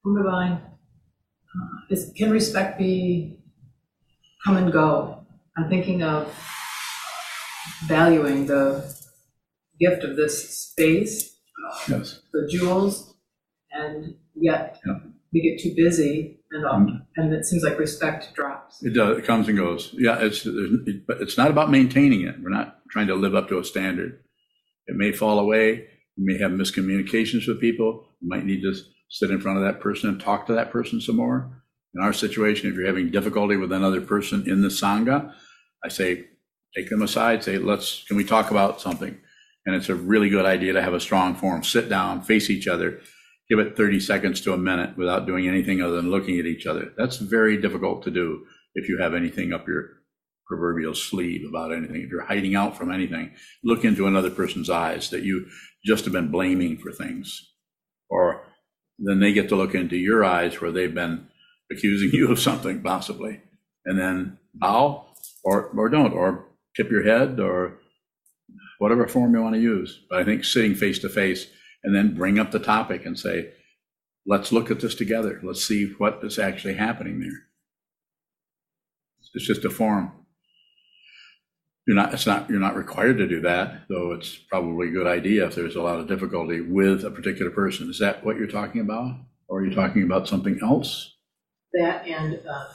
[0.04, 3.38] Undivine, uh, is, can respect be
[4.44, 5.24] come and go?
[5.56, 6.32] I'm thinking of
[7.86, 8.92] valuing the
[9.78, 11.36] gift of this space,
[11.88, 12.20] Yes.
[12.32, 13.14] the jewels,
[13.70, 14.98] and yet Yeah.
[15.32, 18.82] we get too busy and, um, and it seems like respect drops.
[18.82, 19.18] It does.
[19.18, 19.94] It comes and goes.
[19.96, 20.44] Yeah, it's,
[21.06, 22.40] but it's not about maintaining it.
[22.40, 24.20] We're not trying to live up to a standard.
[24.88, 25.86] It may fall away.
[26.16, 28.08] You may have miscommunications with people.
[28.20, 28.74] You might need to
[29.08, 31.62] sit in front of that person and talk to that person some more.
[31.94, 35.32] In our situation, if you're having difficulty with another person in the Sangha,
[35.84, 36.26] I say,
[36.74, 39.16] take them aside, say, let's, can we talk about something?
[39.64, 41.62] And it's a really good idea to have a strong forum.
[41.62, 43.00] Sit down, face each other,
[43.48, 46.66] give it 30 seconds to a minute without doing anything other than looking at each
[46.66, 46.92] other.
[46.96, 49.97] That's very difficult to do if you have anything up your
[50.48, 52.02] proverbial sleeve about anything.
[52.02, 53.32] If you're hiding out from anything,
[53.62, 55.46] look into another person's eyes that you
[55.84, 57.52] just have been blaming for things.
[58.08, 58.42] Or
[58.98, 61.28] then they get to look into your eyes where they've been
[61.70, 63.42] accusing you of something possibly.
[63.84, 65.06] And then bow
[65.44, 67.78] or, or don't, or tip your head or
[68.78, 70.00] whatever form you want to use.
[70.08, 71.46] But I think sitting face to face
[71.84, 73.50] and then bring up the topic and say,
[74.26, 75.40] let's look at this together.
[75.42, 77.46] Let's see what is actually happening there.
[79.34, 80.12] It's just a form.
[81.88, 85.06] You're not, it's not, you're not required to do that, though it's probably a good
[85.06, 87.88] idea if there's a lot of difficulty with a particular person.
[87.88, 89.18] Is that what you're talking about?
[89.48, 91.16] Or are you talking about something else?
[91.72, 92.66] That and uh,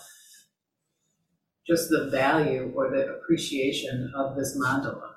[1.68, 5.12] just the value or the appreciation of this mandala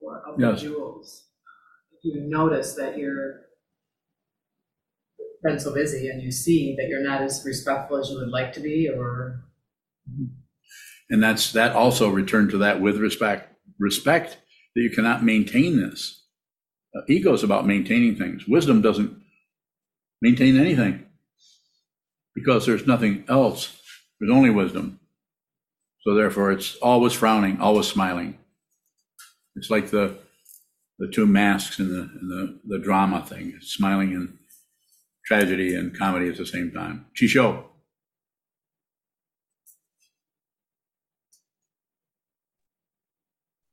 [0.00, 1.28] or of the jewels.
[1.92, 3.42] If you notice that you're
[5.44, 8.52] been so busy and you see that you're not as respectful as you would like
[8.54, 9.44] to be or
[11.14, 14.36] And that's, that also returned to that with respect, respect
[14.74, 16.24] that you cannot maintain this.
[16.92, 18.48] Uh, Ego is about maintaining things.
[18.48, 19.16] Wisdom doesn't
[20.20, 21.06] maintain anything
[22.34, 23.80] because there's nothing else.
[24.18, 24.98] There's only wisdom.
[26.00, 28.36] So therefore, it's always frowning, always smiling.
[29.54, 30.16] It's like the,
[30.98, 34.36] the two masks in the, in the, the drama thing, smiling and
[35.24, 37.06] tragedy and comedy at the same time.
[37.14, 37.66] Chisho.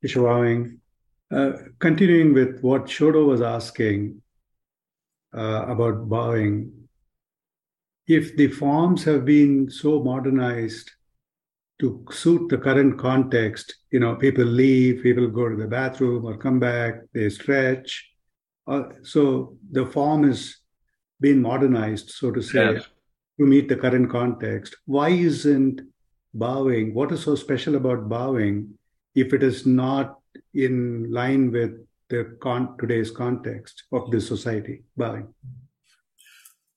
[0.05, 0.77] Ishwawing.
[1.31, 4.21] Uh, continuing with what Shodo was asking
[5.33, 6.73] uh, about bowing,
[8.07, 10.91] if the forms have been so modernized
[11.79, 16.37] to suit the current context, you know, people leave, people go to the bathroom or
[16.37, 18.09] come back, they stretch.
[18.67, 20.57] Uh, so the form is
[21.19, 22.87] being modernized, so to say, Yes.
[23.39, 24.75] to meet the current context.
[24.85, 25.81] Why isn't
[26.33, 26.93] bowing?
[26.93, 28.77] What is so special about bowing
[29.15, 30.19] if it is not
[30.53, 31.71] in line with
[32.09, 34.83] the con- today's context of this society?
[34.97, 35.33] Bowing.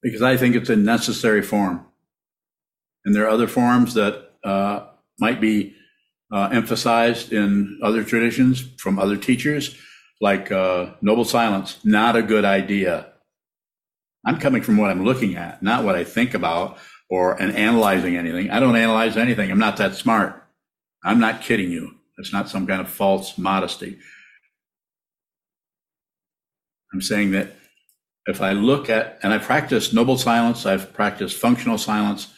[0.02, 1.86] because I think it's a necessary form.
[3.04, 4.86] And there are other forms that uh,
[5.18, 5.74] might be
[6.32, 9.76] uh, emphasized in other traditions from other teachers,
[10.20, 13.12] like uh, noble silence, not a good idea.
[14.26, 16.78] I'm coming from what I'm looking at, not what I think about
[17.10, 18.50] or and analyzing anything.
[18.50, 19.50] I don't analyze anything.
[19.50, 20.42] I'm not that smart.
[21.04, 21.96] I'm not kidding you.
[22.18, 23.98] It's not some kind of false modesty.
[26.92, 27.52] I'm saying that
[28.26, 32.28] if I look at, and I practiced noble silence, I've practiced functional silence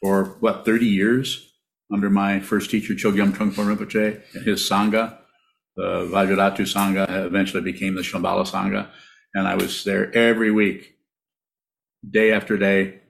[0.00, 1.52] for what, 30 years
[1.92, 5.18] under my first teacher, Chogyam Trungpa Rinpoche, and his Sangha.
[5.76, 8.88] The Vajradhatu Sangha eventually became the Shambhala Sangha.
[9.34, 10.96] And I was there every week,
[12.08, 13.00] day after day,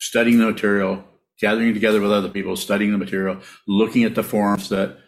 [0.00, 1.04] studying the material,
[1.40, 4.98] gathering together with other people, studying the material, looking at the forms that,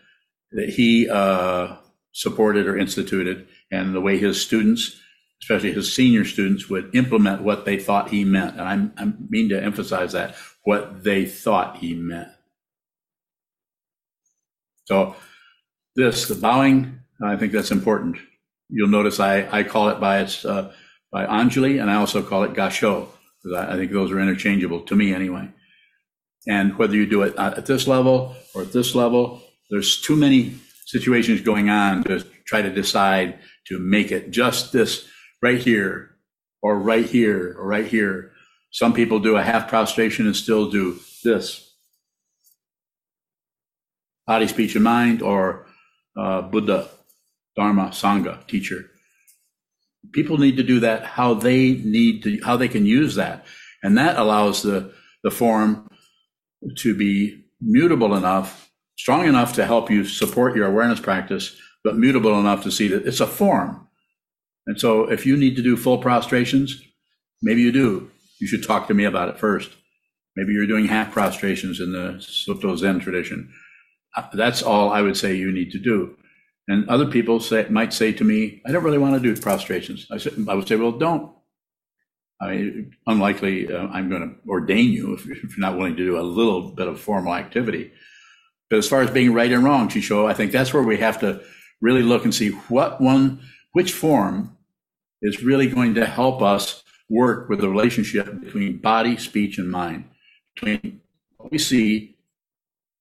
[0.53, 1.77] that he uh,
[2.13, 5.01] supported or instituted, and the way his students
[5.43, 8.59] especially his senior students, would implement what they thought he meant.
[8.59, 12.29] And I'm, I mean to emphasize that, what they thought he meant.
[14.85, 15.17] So
[15.97, 18.19] this, the bowing, I think that's important.
[18.69, 20.73] You'll notice I, I call it by its, uh,
[21.11, 23.09] by Anjali, and I also call it Gasho,
[23.43, 25.49] because I, I think those are interchangeable, to me anyway.
[26.47, 30.57] And whether you do it at this level or at this level, there's too many
[30.87, 35.07] situations going on to try to decide to make it just this
[35.41, 36.17] right here
[36.63, 38.33] or right here or right here.
[38.73, 41.67] Some people do a half prostration and still do this.
[44.27, 45.67] Body, speech, and mind, or
[46.17, 46.89] uh, Buddha,
[47.57, 48.91] Dharma, Sangha, teacher.
[50.13, 53.45] People need to do that how they need to, how they can use that.
[53.83, 54.93] And that allows the,
[55.25, 55.89] the form
[56.79, 58.70] to be mutable enough,
[59.01, 63.07] strong enough to help you support your awareness practice, but mutable enough to see that
[63.07, 63.89] it's a form.
[64.67, 66.79] And so if you need to do full prostrations,
[67.41, 68.11] maybe you do.
[68.41, 69.71] You should talk to me about it first.
[70.37, 73.51] Maybe you're doing half prostrations in the Soto Zen tradition.
[74.15, 76.17] Uh, That's all I would say you need to do.
[76.69, 80.07] And other people say, might say to me, I don't really want to do prostrations.
[80.13, 81.33] I, I would say, well, don't.
[82.43, 86.05] I mean, unlikely uh, I'm going to ordain you if if you're not willing to
[86.05, 87.93] do a little bit of formal activity.
[88.71, 91.21] But as far as being right and wrong, Chisho, I think that's where we have
[91.21, 91.43] to
[91.81, 93.41] really look and see what one,
[93.73, 94.57] which form
[95.21, 100.05] is really going to help us work with the relationship between body, speech, and mind,
[100.55, 101.01] between
[101.37, 102.17] what we see,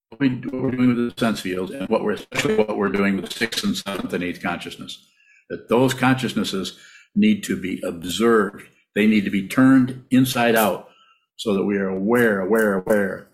[0.09, 3.15] what, we, we're doing with the sense fields, and what we're especially what we're doing
[3.15, 5.05] with sixth and seventh and eighth consciousness.
[5.49, 6.77] That those consciousnesses
[7.15, 8.67] need to be observed.
[8.95, 10.89] They need to be turned inside out
[11.37, 13.28] so that we are aware, aware, aware.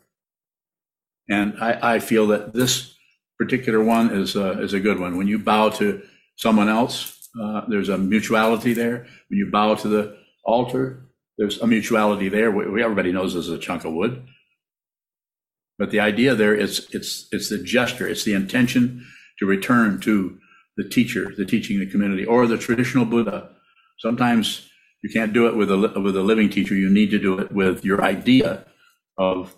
[1.29, 2.95] And I, I feel that this
[3.37, 5.17] particular one is a, is a good one.
[5.17, 6.01] When you bow to
[6.37, 9.07] someone else, uh, there's a mutuality there.
[9.29, 11.05] When you bow to the altar,
[11.37, 12.51] there's a mutuality there.
[12.51, 14.25] We, we- everybody knows this is a chunk of wood.
[15.77, 19.05] But the idea there is it's it's the gesture, it's the intention
[19.39, 20.37] to return to
[20.77, 23.49] the teacher, the teaching the community, or the traditional Buddha.
[23.99, 24.69] Sometimes
[25.03, 26.75] you can't do it with a with a living teacher.
[26.75, 28.65] You need to do it with your idea
[29.17, 29.53] of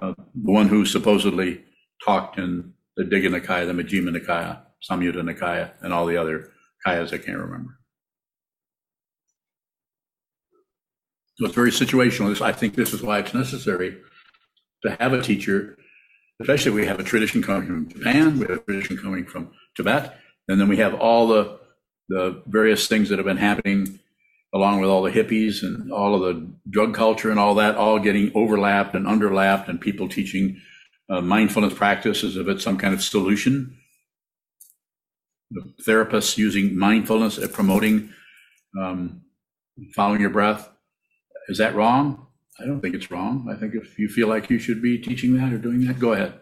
[0.00, 1.62] uh, the one who supposedly
[2.04, 6.50] talked in the Digha Nikaya, the Majjhima Nikaya, Samyutta Nikaya, and all the other
[6.86, 7.78] Kayas I can't remember.
[11.36, 12.28] So it's very situational.
[12.28, 13.98] This- I think this is why it's necessary
[14.82, 15.76] to have a teacher,
[16.40, 20.18] especially we have a tradition coming from Japan, we have a tradition coming from Tibet,
[20.48, 21.58] and then we have all the,
[22.08, 23.98] the various things that have been happening
[24.52, 27.98] along with all the hippies and all of the drug culture and all that, all
[27.98, 30.60] getting overlapped and underlapped, and people teaching
[31.08, 33.76] uh, mindfulness practices of it some kind of solution.
[35.50, 38.12] The therapists using mindfulness at promoting
[38.80, 39.22] um,
[39.94, 40.68] following your breath.
[41.48, 42.26] Is that wrong?
[42.60, 43.48] I don't think it's wrong.
[43.50, 46.12] I think if you feel like you should be teaching that or doing that, go
[46.12, 46.34] ahead.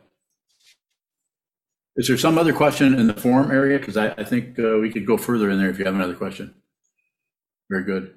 [1.96, 3.78] Is there some other question in the forum area?
[3.78, 6.14] Because I, I think uh, we could go further in there if you have another
[6.14, 6.54] question.
[7.70, 8.14] Very good.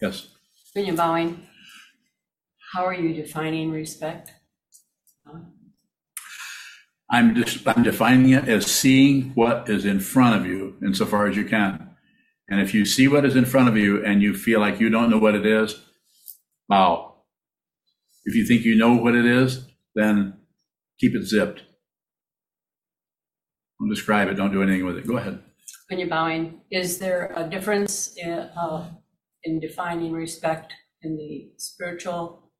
[0.00, 0.28] Yes.
[0.72, 1.46] When you're bowing,
[2.72, 4.32] how are you defining respect?
[7.10, 11.36] I'm just, I'm defining it as seeing what is in front of you insofar as
[11.36, 11.90] you can.
[12.48, 14.90] And if you see what is in front of you and you feel like you
[14.90, 15.80] don't know what it is,
[16.68, 17.14] bow.
[18.24, 20.34] If you think you know what it is, then
[20.98, 21.62] keep it zipped.
[23.80, 25.06] Don't describe it, don't do anything with it.
[25.06, 25.42] Go ahead.
[25.88, 28.90] When you're bowing, is there a difference in, uh,
[29.44, 32.50] in defining respect in the spiritual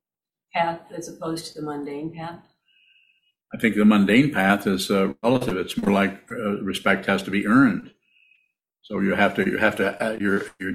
[0.52, 2.40] path as opposed to the mundane path?
[3.52, 5.56] I think the mundane path is uh, relative.
[5.56, 7.90] It's more like uh, respect has to be earned.
[8.82, 10.72] So you have to, you have to, uh, your, your,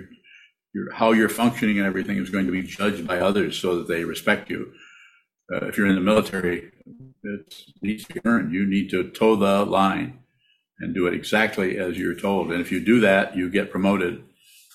[0.73, 3.87] your, how you're functioning and everything is going to be judged by others so that
[3.87, 4.71] they respect you.
[5.53, 6.71] Uh, if you're in the military,
[7.23, 8.53] it needs to be earned.
[8.53, 10.19] You need to toe the line
[10.79, 12.51] and do it exactly as you're told.
[12.51, 14.23] And if you do that, you get promoted.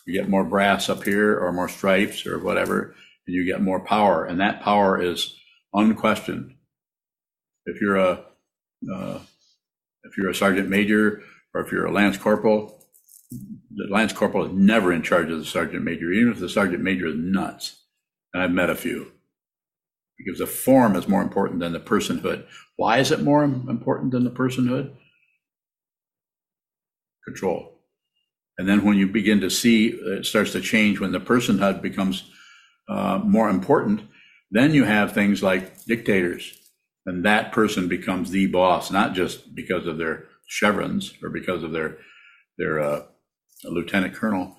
[0.06, 2.94] You get more brass up here or more stripes or whatever,
[3.26, 4.24] and you get more power.
[4.24, 5.36] And that power is
[5.72, 6.54] unquestioned.
[7.66, 8.24] If you're a,
[8.92, 9.18] uh,
[10.04, 11.22] if you're a sergeant major
[11.54, 12.84] or if you're a lance corporal,
[13.30, 16.82] the lance corporal is never in charge of the sergeant major, even if the sergeant
[16.82, 17.76] major is nuts.
[18.32, 19.12] And I've met a few.
[20.16, 22.44] Because the form is more important than the personhood.
[22.76, 24.94] Why is it more important than the personhood?
[27.24, 27.80] Control.
[28.58, 32.30] And then when you begin to see it starts to change when the personhood becomes
[32.88, 34.02] uh, more important,
[34.50, 36.52] then you have things like dictators.
[37.06, 41.72] And that person becomes the boss, not just because of their chevrons or because of
[41.72, 41.98] their
[42.58, 43.02] their uh,
[43.64, 44.56] lieutenant colonel.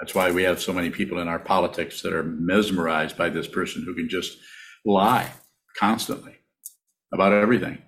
[0.00, 3.46] That's why we have so many people in our politics that are mesmerized by this
[3.46, 4.38] person who can just
[4.86, 5.30] lie
[5.78, 6.36] constantly
[7.12, 7.78] about everything.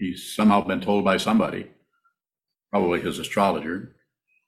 [0.00, 1.70] He's somehow been told by somebody,
[2.70, 3.94] probably his astrologer,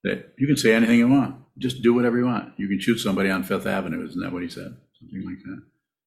[0.04, 1.36] that you can say anything you want.
[1.58, 2.52] Just do whatever you want.
[2.56, 4.06] You can shoot somebody on Fifth Avenue.
[4.06, 4.76] Isn't that what he said?
[4.98, 5.62] Something like that.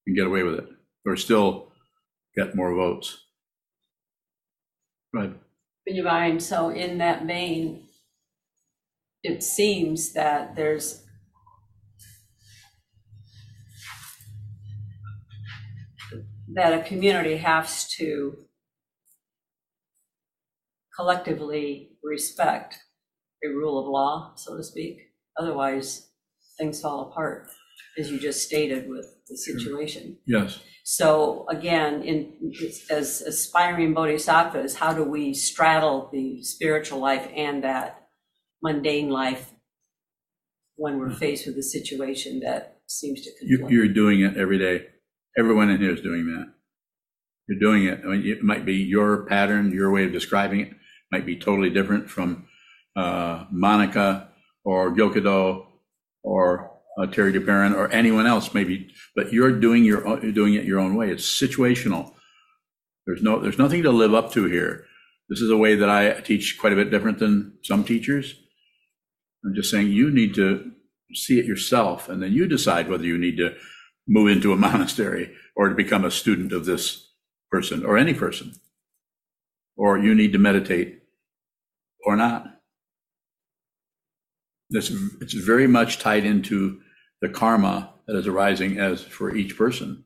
[0.05, 0.67] Can get away with it
[1.05, 1.71] or still
[2.35, 3.17] get more votes.
[5.13, 5.33] Right.
[6.03, 7.83] Bowing, so in that vein,
[9.21, 11.03] it seems that there's
[16.53, 18.37] that a community has to
[20.95, 22.77] collectively respect
[23.43, 24.99] a rule of law, so to speak.
[25.39, 26.09] Otherwise,
[26.57, 27.47] things fall apart,
[27.97, 30.17] as you just stated with the situation.
[30.25, 30.59] Yes.
[30.83, 32.33] So again, in,
[32.89, 38.07] as aspiring bodhisattvas, how do we straddle the spiritual life and that
[38.61, 39.51] mundane life
[40.75, 41.17] when we're hmm.
[41.17, 43.71] faced with a situation that seems to conflict?
[43.71, 44.87] you're doing it every day.
[45.37, 46.53] Everyone in here is doing that.
[47.47, 48.01] You're doing it.
[48.05, 50.73] I mean, it might be your pattern, your way of describing it
[51.13, 52.47] might be totally different from
[52.95, 54.29] uh, Monica
[54.65, 55.67] or Gyokido
[56.23, 58.89] or uh, Terry DeBaron or anyone else, maybe.
[59.15, 61.11] But you're doing your own, you're doing it your own way.
[61.11, 62.13] It's situational.
[63.05, 64.85] There's no there's nothing to live up to here.
[65.29, 68.33] This is a way that I teach quite a bit different than some teachers.
[69.45, 70.71] I'm just saying you need to
[71.13, 73.53] see it yourself, and then you decide whether you need to
[74.07, 77.11] move into a monastery or to become a student of this
[77.51, 78.53] person or any person,
[79.77, 81.02] or you need to meditate
[82.03, 82.45] or not.
[84.69, 84.91] This,
[85.21, 86.81] it's very much tied into
[87.21, 90.03] the karma that is arising as for each person.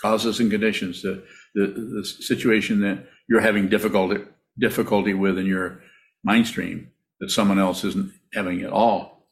[0.00, 1.24] Causes and conditions, the,
[1.54, 4.22] the, the situation that you're having difficulty,
[4.58, 5.82] difficulty with in your
[6.22, 9.28] mind stream that someone else isn't having at all.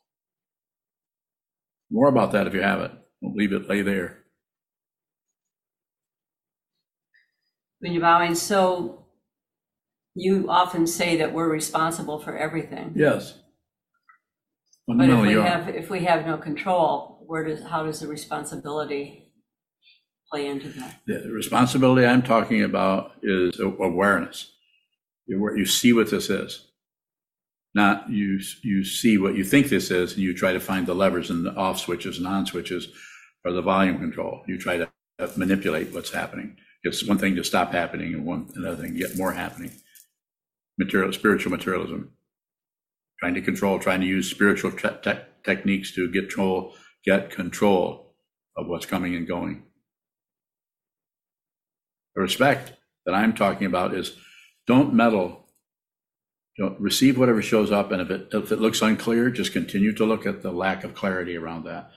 [1.91, 2.91] More about that if you have it.
[3.23, 4.19] Don't leave it lay there.
[7.79, 9.06] When you're bowing, so
[10.17, 12.93] you often say that we're responsible for everything.
[12.97, 13.39] Yes.
[14.89, 15.47] But if we you are.
[15.47, 19.31] have, if we have no control, where does, how does the responsibility
[20.31, 21.01] play into that?
[21.07, 24.53] The responsibility I'm talking about is awareness.
[25.27, 26.63] You, you see what this is.
[27.75, 30.95] Not you, you see what you think this is, and you try to find the
[30.95, 32.89] levers and the off switches and on switches
[33.45, 34.43] or the volume control.
[34.47, 34.89] You try to
[35.37, 36.57] manipulate what's happening.
[36.85, 39.73] It's one thing to stop happening, and one another thing to get more happening.
[40.79, 42.11] Material, spiritual materialism,
[43.21, 46.75] trying to control, trying to use spiritual te- te- techniques to get control,
[47.05, 48.15] get control
[48.57, 49.63] of what's coming and going.
[52.15, 52.73] The respect
[53.07, 54.17] that I'm talking about is
[54.67, 55.47] don't meddle.
[56.59, 60.07] Don't receive whatever shows up, and if it if it looks unclear, just continue to
[60.07, 61.91] look at the lack of clarity around that.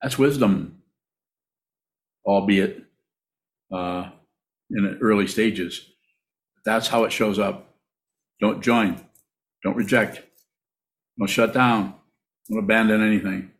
[0.00, 0.82] That's wisdom,
[2.24, 2.84] albeit
[3.72, 4.10] uh,
[4.70, 5.90] in early stages.
[6.64, 7.65] That's how it shows up.
[8.40, 9.00] Don't join.
[9.62, 10.22] Don't reject.
[11.18, 11.94] Don't shut down.
[12.48, 13.50] Don't abandon anything.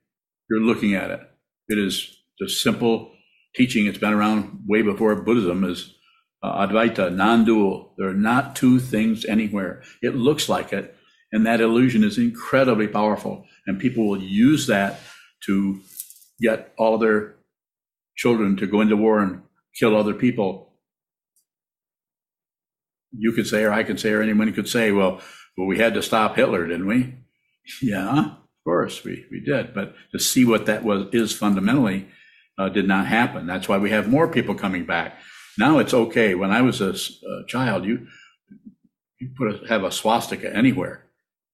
[0.50, 1.20] You're looking at it.
[1.68, 3.12] It is just simple
[3.54, 3.86] teaching.
[3.86, 5.94] It's been around way before Buddhism is
[6.42, 7.94] uh, Advaita, non-dual.
[7.98, 9.82] There are not two things anywhere.
[10.02, 10.94] It looks like it,
[11.32, 13.46] and that illusion is incredibly powerful.
[13.66, 15.00] And people will use that
[15.46, 15.80] to
[16.40, 17.34] get all their
[18.16, 19.42] children to go into war and
[19.78, 20.65] kill other people.
[23.18, 25.20] You could say, or I could say, or anyone could say, well,
[25.56, 27.14] well, we had to stop Hitler, didn't we?
[27.82, 29.74] Yeah, of course we, we did.
[29.74, 32.06] But to see what that was is fundamentally
[32.56, 33.46] uh, did not happen.
[33.46, 35.18] That's why we have more people coming back.
[35.58, 36.36] Now it's okay.
[36.36, 38.06] When I was a, a child, you
[39.18, 41.06] you put a, have a swastika anywhere.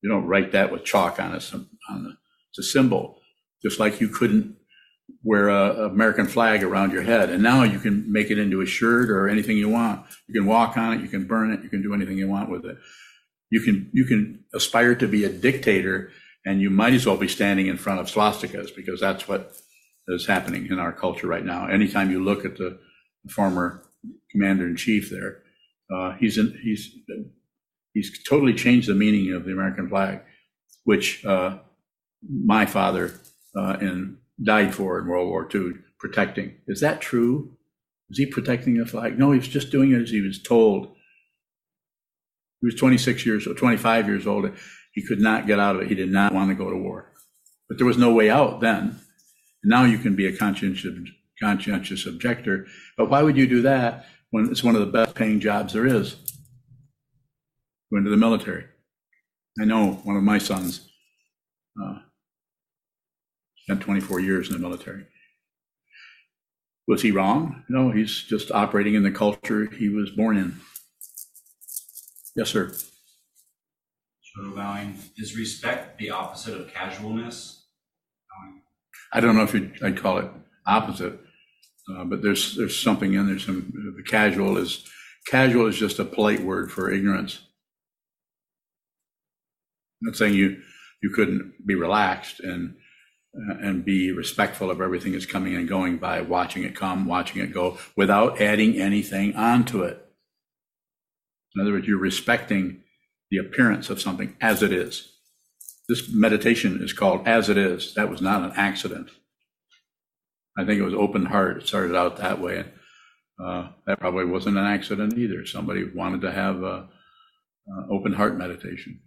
[0.03, 1.51] You don't write that with chalk on it.
[1.89, 2.17] On
[2.51, 3.21] it's a symbol,
[3.63, 4.57] just like you couldn't
[5.23, 7.31] wear a, American flag around your head.
[7.31, 10.05] And now you can make it into a shirt or anything you want.
[10.29, 11.03] You can walk on it.
[11.03, 11.63] You can burn it.
[11.63, 12.77] You can do anything you want with it.
[13.51, 16.11] You can you can aspire to be a dictator,
[16.47, 19.53] and you might as well be standing in front of swastikas because that's what
[20.09, 21.69] is happening in our culture right now.
[21.69, 22.79] Anytime you look at the
[23.29, 23.85] former
[24.31, 25.43] commander in chief there.
[25.95, 26.97] Uh, he's in, he's
[27.93, 30.21] he's totally changed the meaning of the American flag,
[30.85, 31.59] which uh,
[32.29, 33.13] my father
[33.57, 36.57] uh, in, died for in World War II, protecting.
[36.66, 37.57] Is that true?
[38.11, 39.18] Is he protecting the flag?
[39.18, 40.95] No, he was just doing it as he was told.
[42.61, 44.51] He was 26 years or 25 years old.
[44.93, 45.89] He could not get out of it.
[45.89, 47.12] He did not want to go to war.
[47.68, 49.01] But there was no way out then.
[49.64, 50.95] Now you can be a conscientious,
[51.41, 52.66] conscientious objector.
[52.97, 55.87] But why would you do that when it's one of the best paying jobs there
[55.87, 56.16] is?
[57.91, 58.64] Go into the military.
[59.61, 60.89] I know one of my sons
[61.83, 61.99] uh,
[63.65, 65.07] spent 24 years in the military.
[66.89, 67.65] Was he wrong?
[67.69, 70.61] No, he's just operating in the culture he was born in.
[72.35, 72.73] Yes, sir.
[72.73, 74.99] So, bowing.
[75.17, 77.63] Is respect the opposite of casualness?
[79.13, 80.31] I don't know if I'd call it
[80.67, 81.21] opposite.
[81.91, 83.39] Uh, but there's there's something in there.
[83.39, 84.89] Some the casual is
[85.27, 87.41] casual is just a polite word for ignorance.
[90.01, 90.63] I'm not saying you
[91.03, 92.77] you couldn't be relaxed and
[93.35, 97.53] and be respectful of everything that's coming and going by watching it come, watching it
[97.53, 100.05] go, without adding anything onto it.
[101.55, 102.83] In other words, you're respecting
[103.30, 105.09] the appearance of something as it is.
[105.89, 107.95] This meditation is called as it is.
[107.95, 109.11] That was not an accident.
[110.57, 111.59] I think it was open heart.
[111.59, 112.66] It started out that way.
[113.43, 115.47] Uh, that probably wasn't an accident either.
[115.47, 116.89] Somebody wanted to have a,
[117.68, 119.01] a open heart meditation.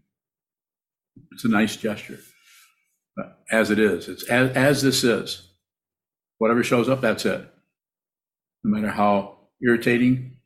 [1.32, 2.20] It's a nice gesture.
[3.52, 5.50] As it is, it's as, as this is.
[6.38, 7.50] Whatever shows up, that's it.
[8.64, 10.38] No matter how irritating,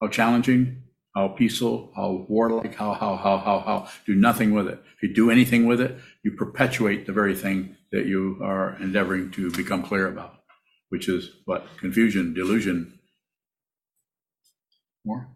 [0.00, 0.82] how challenging,
[1.14, 4.82] how peaceful, how warlike, how, how, how, how, how, do nothing with it.
[4.96, 9.30] If you do anything with it, you perpetuate the very thing that you are endeavoring
[9.32, 10.38] to become clear about
[10.88, 11.66] which is what?
[11.78, 12.98] Confusion, delusion.
[15.04, 15.28] More?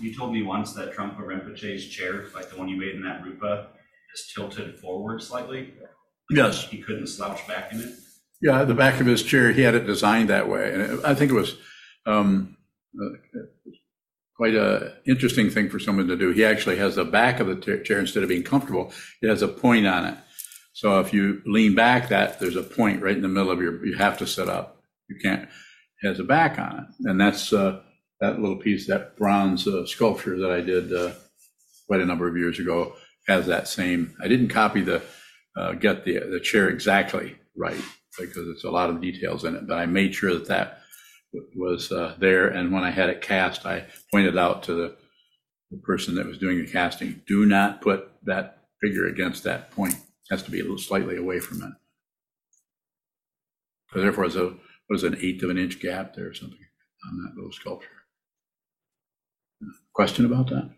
[0.00, 3.24] You told me once that Trungpa Rinpoche's chair, like the one you made in that
[3.24, 3.68] rupa,
[4.14, 5.74] is tilted forward slightly.
[6.30, 6.68] Yes.
[6.68, 7.94] He couldn't slouch back in it.
[8.40, 11.14] Yeah, the back of his chair, he had it designed that way, and it, I
[11.14, 11.56] think it was
[12.04, 12.56] um,
[13.00, 13.40] uh,
[14.36, 16.30] quite a interesting thing for someone to do.
[16.30, 18.92] He actually has the back of the chair instead of being comfortable,
[19.22, 20.18] it has a point on it.
[20.72, 23.84] So if you lean back, that there's a point right in the middle of your.
[23.86, 24.82] You have to sit up.
[25.08, 25.44] You can't.
[26.02, 27.80] It has a back on it, and that's uh,
[28.20, 31.12] that little piece, that bronze uh, sculpture that I did uh,
[31.86, 32.96] quite a number of years ago
[33.26, 34.16] has that same.
[34.22, 35.02] I didn't copy the
[35.56, 37.80] uh, get the the chair exactly right
[38.18, 40.78] because it's a lot of details in it, but I made sure that that
[41.56, 42.48] was uh, there.
[42.48, 44.96] And when I had it cast, I pointed out to the,
[45.70, 49.96] the person that was doing the casting, do not put that figure against that point
[50.30, 51.72] has to be a little slightly away from it.
[53.92, 54.54] So therefore, as a
[54.90, 56.58] it, an eighth of an inch gap there or something
[57.06, 57.88] on that little sculpture.
[59.92, 60.70] Question about that?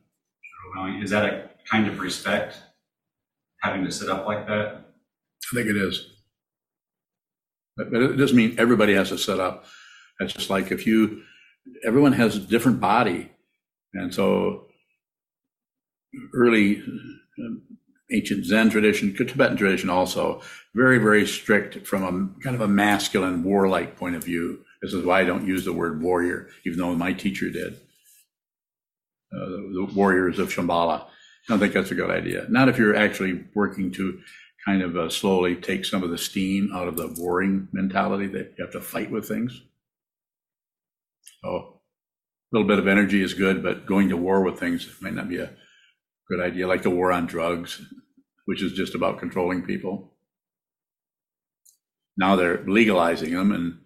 [1.02, 2.56] Is that a kind of respect,
[3.62, 4.84] having to sit up like that?
[5.52, 6.08] I think it is.
[7.76, 9.66] But, it doesn't mean everybody has to set up.
[10.20, 11.22] It's just like if you,
[11.84, 13.30] everyone has a different body.
[13.94, 14.66] And so
[16.34, 16.82] early
[17.38, 17.62] um,
[18.12, 20.40] ancient Zen tradition, Tibetan tradition also,
[20.74, 24.60] very, very strict from a kind of a masculine, warlike point of view.
[24.82, 27.74] This is why I don't use the word warrior, even though my teacher did.
[29.34, 31.06] Uh, the, the warriors of Shambhala.
[31.48, 32.46] I don't think that's a good idea.
[32.48, 34.20] Not if you're actually working to
[34.64, 38.54] kind of uh, slowly take some of the steam out of the warring mentality that
[38.58, 39.62] you have to fight with things.
[41.42, 41.80] So
[42.52, 45.28] a little bit of energy is good, but going to war with things might not
[45.28, 45.50] be a
[46.28, 47.80] good idea, like the war on drugs,
[48.46, 50.14] which is just about controlling people.
[52.16, 53.78] Now they're legalizing them, and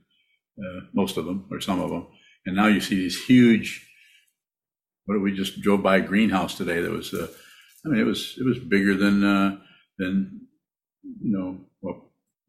[0.58, 2.06] uh, most of them, or some of them,
[2.46, 3.86] and now you see these huge.
[5.06, 6.80] What we just drove by a greenhouse today?
[6.80, 7.26] That was, uh,
[7.84, 9.56] I mean, it was it was bigger than uh,
[9.98, 10.46] than
[11.02, 11.96] you know what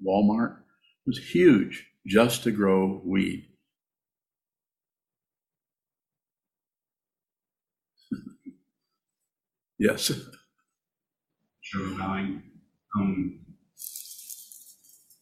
[0.05, 0.57] Walmart.
[0.57, 3.47] It was huge just to grow weed.
[9.79, 10.11] yes.
[11.61, 12.43] Sure, bowing.
[12.97, 13.39] Um,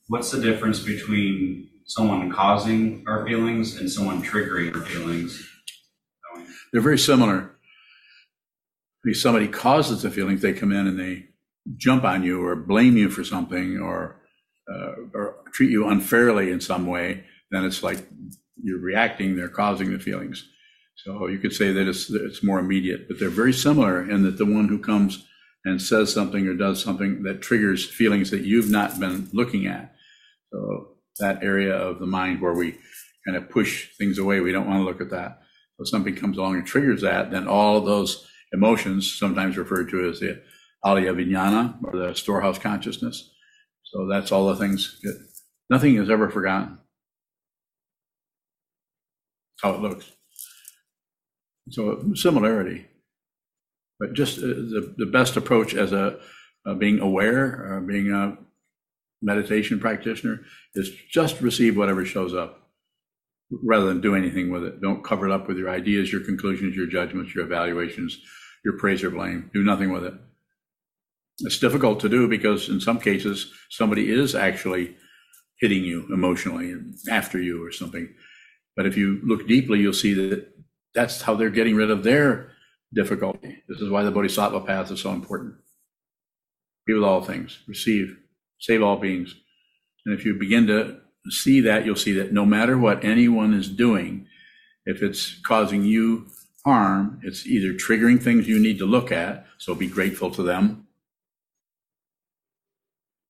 [0.07, 5.47] what's the difference between someone causing our feelings and someone triggering our feelings?
[6.72, 7.59] They're very similar.
[9.04, 11.28] If somebody causes the feelings, they come in and they
[11.78, 14.22] jump on you or blame you for something or
[14.72, 18.06] uh, or treat you unfairly in some way, then it's like
[18.62, 19.36] you're reacting.
[19.36, 20.47] They're causing the feelings.
[20.95, 24.38] So you could say that it's it's more immediate, but they're very similar in that
[24.38, 25.26] the one who comes
[25.66, 29.93] and says something or does something that triggers feelings that you've not been looking at.
[30.52, 32.78] So that area of the mind where we
[33.26, 35.41] kind of push things away, we don't want to look at that.
[35.78, 40.20] So something comes along and triggers that, then all those emotions, sometimes referred to as
[40.20, 40.41] the
[40.84, 43.32] alaya vijnana or the storehouse consciousness.
[43.84, 45.00] So that's all the things.
[45.04, 45.28] That,
[45.70, 46.78] nothing is ever forgotten.
[49.62, 50.12] How it looks.
[51.72, 52.88] So similarity,
[54.00, 56.20] but just uh, the, the best approach as a,
[56.66, 58.38] uh, being aware, or being a
[59.22, 60.41] meditation practitioner
[60.74, 62.69] is just receive whatever shows up
[63.52, 64.82] rather than do anything with it.
[64.82, 68.20] Don't cover it up with your ideas, your conclusions, your judgments, your evaluations,
[68.64, 69.50] your praise or blame.
[69.54, 70.14] Do nothing with it.
[71.39, 74.95] It's difficult to do because in some cases, somebody is actually
[75.60, 76.76] hitting you emotionally
[77.10, 78.14] after you or something.
[78.76, 80.47] But if you look deeply, you'll see that
[80.93, 82.52] that's how they're getting rid of their
[82.93, 83.64] difficulty.
[83.68, 85.56] This is why the Bodhisattva path is so important.
[86.86, 88.18] Be with all things, receive,
[88.60, 89.36] save all beings.
[90.06, 90.97] And if you begin to
[91.30, 94.28] see that, you'll see that no matter what anyone is doing,
[94.86, 96.28] if it's causing you
[96.66, 100.88] harm, it's either triggering things you need to look at, so be grateful to them,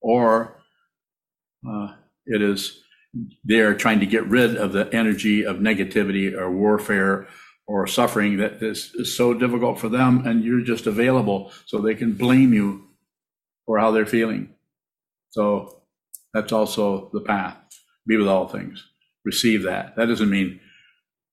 [0.02, 0.62] or
[1.68, 1.94] uh,
[2.26, 2.82] it is
[3.44, 7.28] they're trying to get rid of the energy of negativity or warfare
[7.66, 11.96] or suffering that is, is so difficult for them, and you're just available so they
[11.96, 12.88] can blame you
[13.66, 14.54] for how they're feeling.
[15.32, 15.82] So
[16.34, 17.58] that's also the path.
[18.10, 18.88] Be with all things.
[19.24, 19.96] Receive that.
[19.96, 20.60] That doesn't mean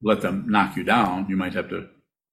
[0.03, 1.27] let them knock you down.
[1.29, 1.89] You might have to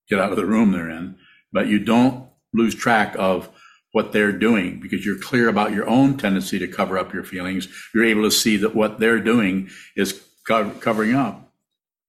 [0.09, 1.15] get out of the room they're in,
[1.53, 3.49] but you don't lose track of
[3.93, 7.69] what they're doing because you're clear about your own tendency to cover up your feelings.
[7.93, 11.53] You're able to see that what they're doing is co- covering up.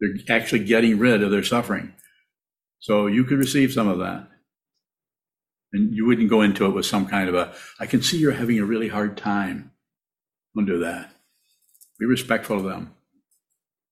[0.01, 1.93] They're actually getting rid of their suffering.
[2.81, 4.29] So you could receive some of that.
[5.73, 8.33] And you wouldn't go into it with some kind of a, I can see you're
[8.33, 9.71] having a really hard time.
[10.57, 11.14] Don't do that.
[12.05, 12.93] Be respectful of them.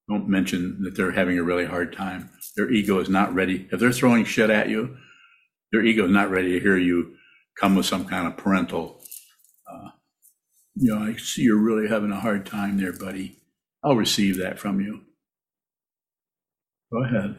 [0.06, 2.28] Don't mention that they're having a really hard time.
[2.56, 3.66] Their ego is not ready.
[3.72, 4.98] If they're throwing shit at you,
[5.72, 7.14] their ego is not ready to hear you
[7.58, 9.00] come with some kind of parental,
[9.66, 9.92] uh,
[10.74, 13.38] you know, I see you're really having a hard time there, buddy.
[13.82, 15.00] I'll receive that from you.
[16.92, 17.36] Go ahead.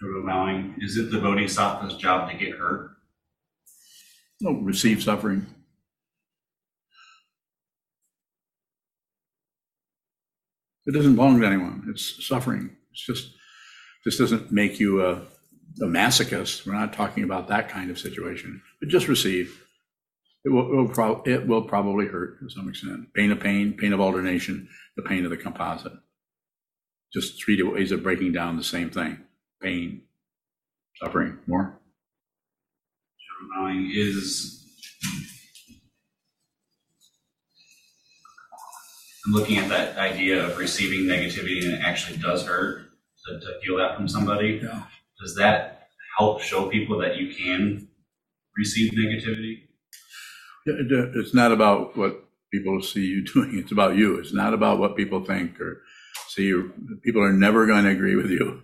[0.00, 0.74] Sort bowing.
[0.80, 2.96] Is it the bodhisattva's job to get hurt?
[4.40, 5.46] No, receive suffering.
[10.86, 11.86] It doesn't belong to anyone.
[11.88, 12.76] It's suffering.
[12.90, 13.32] It's just,
[14.04, 15.22] this doesn't make you a,
[15.80, 16.66] a masochist.
[16.66, 18.60] We're not talking about that kind of situation.
[18.80, 19.64] But just receive.
[20.44, 23.14] It will, it will, prob- it will probably hurt to some extent.
[23.14, 25.92] Pain of pain, pain of alternation, the pain of the composite.
[27.14, 29.18] Just three ways of breaking down the same thing.
[29.62, 30.02] Pain,
[31.00, 31.78] suffering, more.
[33.94, 34.64] Is
[39.24, 42.88] and looking at that idea of receiving negativity and it actually does hurt
[43.26, 44.60] to, to feel that from somebody.
[44.62, 44.82] Yeah.
[45.20, 47.88] Does that help show people that you can
[48.56, 49.62] receive negativity?
[50.66, 53.58] It- it- It's not about what people see you doing.
[53.58, 54.16] It's about you.
[54.18, 55.82] It's not about what people think or
[56.28, 56.72] see you.
[57.04, 58.62] People are never going to agree with you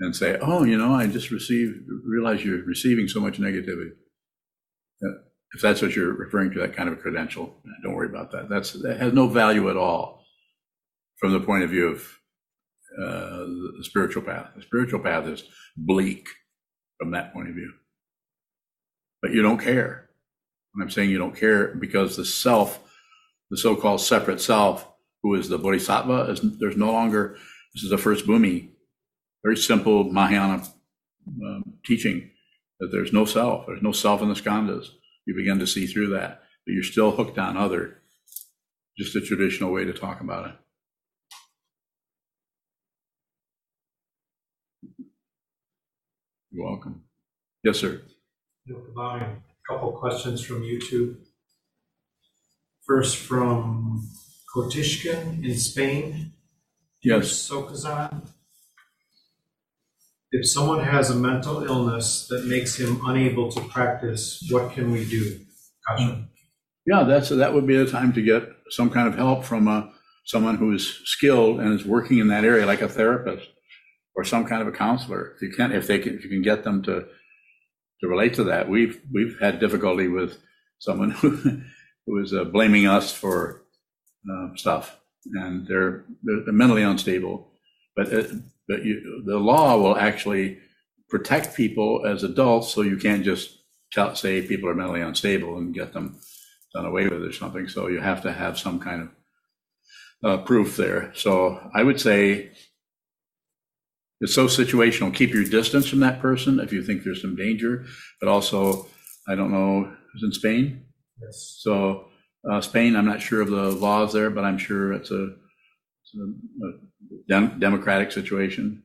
[0.00, 3.92] and say, oh, you know, I just received, realize you're receiving so much negativity.
[5.54, 8.48] If that's what you're referring to, that kind of a credential, don't worry about that.
[8.48, 10.24] That's, that has no value at all
[11.18, 12.18] from the point of view of
[12.98, 14.50] uh, the the spiritual path.
[14.54, 15.44] The spiritual path is
[15.76, 16.28] bleak
[16.98, 17.72] from that point of view.
[19.20, 20.10] But you don't care.
[20.74, 22.80] And I'm saying you don't care because the self,
[23.50, 24.88] the so-called separate self,
[25.22, 27.36] who is the bodhisattva, is there's no longer.
[27.74, 28.68] This is the first bhumi,
[29.42, 30.62] very simple Mahayana
[31.42, 32.30] um, teaching
[32.78, 33.66] that there's no self.
[33.66, 34.90] There's no self in the skandhas.
[35.26, 37.98] You begin to see through that, but you're still hooked on other.
[38.96, 40.54] Just a traditional way to talk about it.
[46.50, 47.02] You're welcome.
[47.64, 48.02] Yes, sir.
[48.68, 49.36] A
[49.68, 51.16] couple questions from YouTube.
[52.86, 54.06] First from
[54.54, 56.32] Kotishkin in Spain.
[57.02, 57.48] Yes.
[57.48, 58.28] Sokuzan.
[60.36, 65.04] If someone has a mental illness that makes him unable to practice, what can we
[65.04, 65.38] do?
[65.86, 66.26] Gotcha.
[66.84, 69.84] Yeah, that's, that would be the time to get some kind of help from uh,
[70.26, 73.46] someone who is skilled and is working in that area, like a therapist
[74.16, 75.34] or some kind of a counselor.
[75.36, 77.04] If you can, if they can, if you can get them to,
[78.00, 78.68] to relate to that.
[78.68, 80.38] We've, we've had difficulty with
[80.80, 81.62] someone who,
[82.06, 83.62] who is uh, blaming us for
[84.28, 87.52] uh, stuff and they're, they're mentally unstable.
[87.94, 88.32] But, it,
[88.68, 90.58] but you, the law will actually
[91.08, 93.58] protect people as adults, so you can't just
[93.92, 96.18] tell, say people are mentally unstable and get them
[96.74, 97.68] done away with or something.
[97.68, 99.08] So you have to have some kind of
[100.24, 101.12] uh, proof there.
[101.14, 102.50] So I would say
[104.20, 105.14] it's so situational.
[105.14, 107.84] Keep your distance from that person if you think there's some danger.
[108.20, 108.88] But also,
[109.28, 110.86] I don't know, is in Spain.
[111.20, 111.58] Yes.
[111.60, 112.06] So
[112.50, 116.14] uh, Spain, I'm not sure of the laws there, but I'm sure it's a, it's
[116.16, 116.72] a, a
[117.28, 118.82] dem- democratic situation.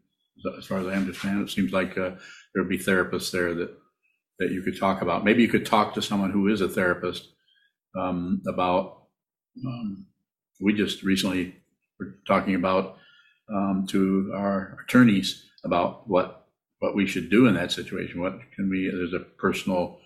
[0.57, 2.11] As far as I understand, it seems like uh,
[2.53, 3.77] there'd be therapists there that
[4.39, 5.25] that you could talk about.
[5.25, 7.27] Maybe you could talk to someone who is a therapist
[7.97, 9.03] um, about.
[9.65, 10.05] Um,
[10.61, 11.55] we just recently
[11.99, 12.97] were talking about
[13.53, 16.47] um, to our attorneys about what
[16.79, 18.21] what we should do in that situation.
[18.21, 18.89] What can we?
[18.89, 19.99] There's a personal.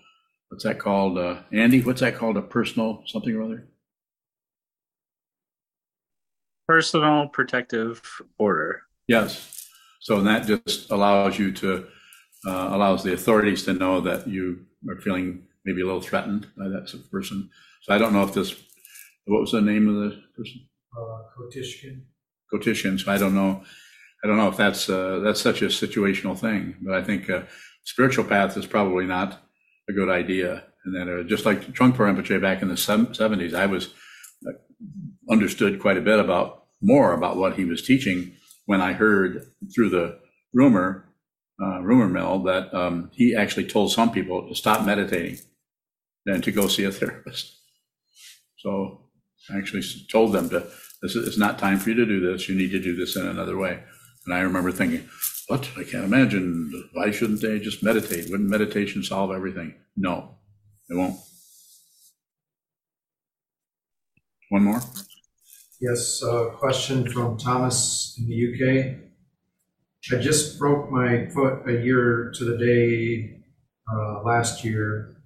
[0.48, 1.80] What's that called, uh, Andy?
[1.80, 2.36] What's that called?
[2.36, 3.68] A personal something or other?
[6.66, 8.00] Personal protective
[8.38, 8.82] order.
[9.06, 9.68] Yes.
[10.00, 11.86] So that just allows you to
[12.46, 16.68] uh, allows the authorities to know that you are feeling maybe a little threatened by
[16.68, 17.50] that person.
[17.82, 18.54] So I don't know if this.
[19.26, 20.68] What was the name of the person?
[20.96, 22.02] Uh, Kotishkin.
[22.50, 22.98] Quotition.
[22.98, 23.62] So I don't know.
[24.22, 26.76] I don't know if that's uh, that's such a situational thing.
[26.82, 27.42] But I think uh,
[27.84, 29.42] spiritual path is probably not
[29.88, 30.64] a good idea.
[30.84, 33.94] And then uh, just like Trungpa Rinpoche back in the seventies, I was
[35.30, 38.32] understood quite a bit about more about what he was teaching
[38.66, 40.18] when I heard through the
[40.52, 41.08] rumor
[41.62, 45.38] uh, rumor mill that um, he actually told some people to stop meditating
[46.26, 47.56] and to go see a therapist.
[48.58, 49.02] So
[49.52, 50.66] I actually told them to
[51.02, 52.48] this is it's not time for you to do this.
[52.48, 53.82] You need to do this in another way.
[54.24, 55.06] And I remember thinking,
[55.48, 55.68] what?
[55.76, 56.88] I can't imagine.
[56.94, 58.30] Why shouldn't they just meditate?
[58.30, 59.74] Wouldn't meditation solve everything?
[59.96, 60.36] No,
[60.88, 61.16] it won't.
[64.50, 64.80] One more.
[65.80, 68.96] Yes, uh, question from Thomas in the UK.
[70.12, 73.42] I just broke my foot a year to the day
[73.92, 75.16] uh, last year.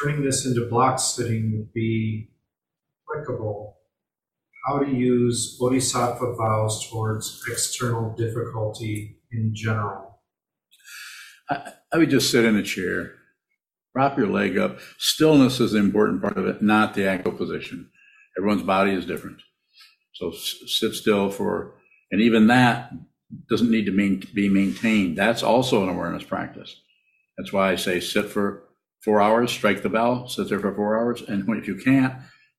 [0.00, 2.30] Turning this into block sitting would be
[3.08, 3.78] applicable.
[4.66, 10.20] How to use bodhisattva vows towards external difficulty in general.
[11.50, 13.12] I, I would just sit in a chair,
[13.92, 14.78] prop your leg up.
[14.98, 17.90] Stillness is the important part of it, not the ankle position.
[18.38, 19.38] Everyone's body is different.
[20.14, 21.74] So sit still for,
[22.10, 22.92] and even that
[23.48, 25.18] doesn't need to main, be maintained.
[25.18, 26.80] That's also an awareness practice.
[27.36, 28.64] That's why I say sit for
[29.04, 31.22] four hours, strike the bell, sit there for four hours.
[31.22, 32.14] And if you can't,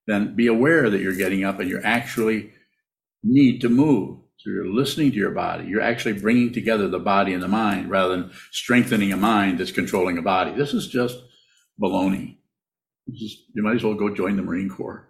[0.05, 2.51] then be aware that you're getting up and you actually
[3.23, 4.19] need to move.
[4.37, 5.65] So you're listening to your body.
[5.65, 9.71] You're actually bringing together the body and the mind rather than strengthening a mind that's
[9.71, 10.51] controlling a body.
[10.51, 11.17] This is just
[11.81, 12.37] baloney.
[13.07, 15.07] You might as well go join the Marine Corps.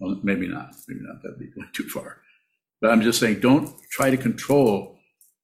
[0.00, 0.74] Well, maybe not.
[0.88, 1.22] Maybe not.
[1.22, 2.18] That'd be going too far.
[2.80, 4.98] But I'm just saying, don't try to control.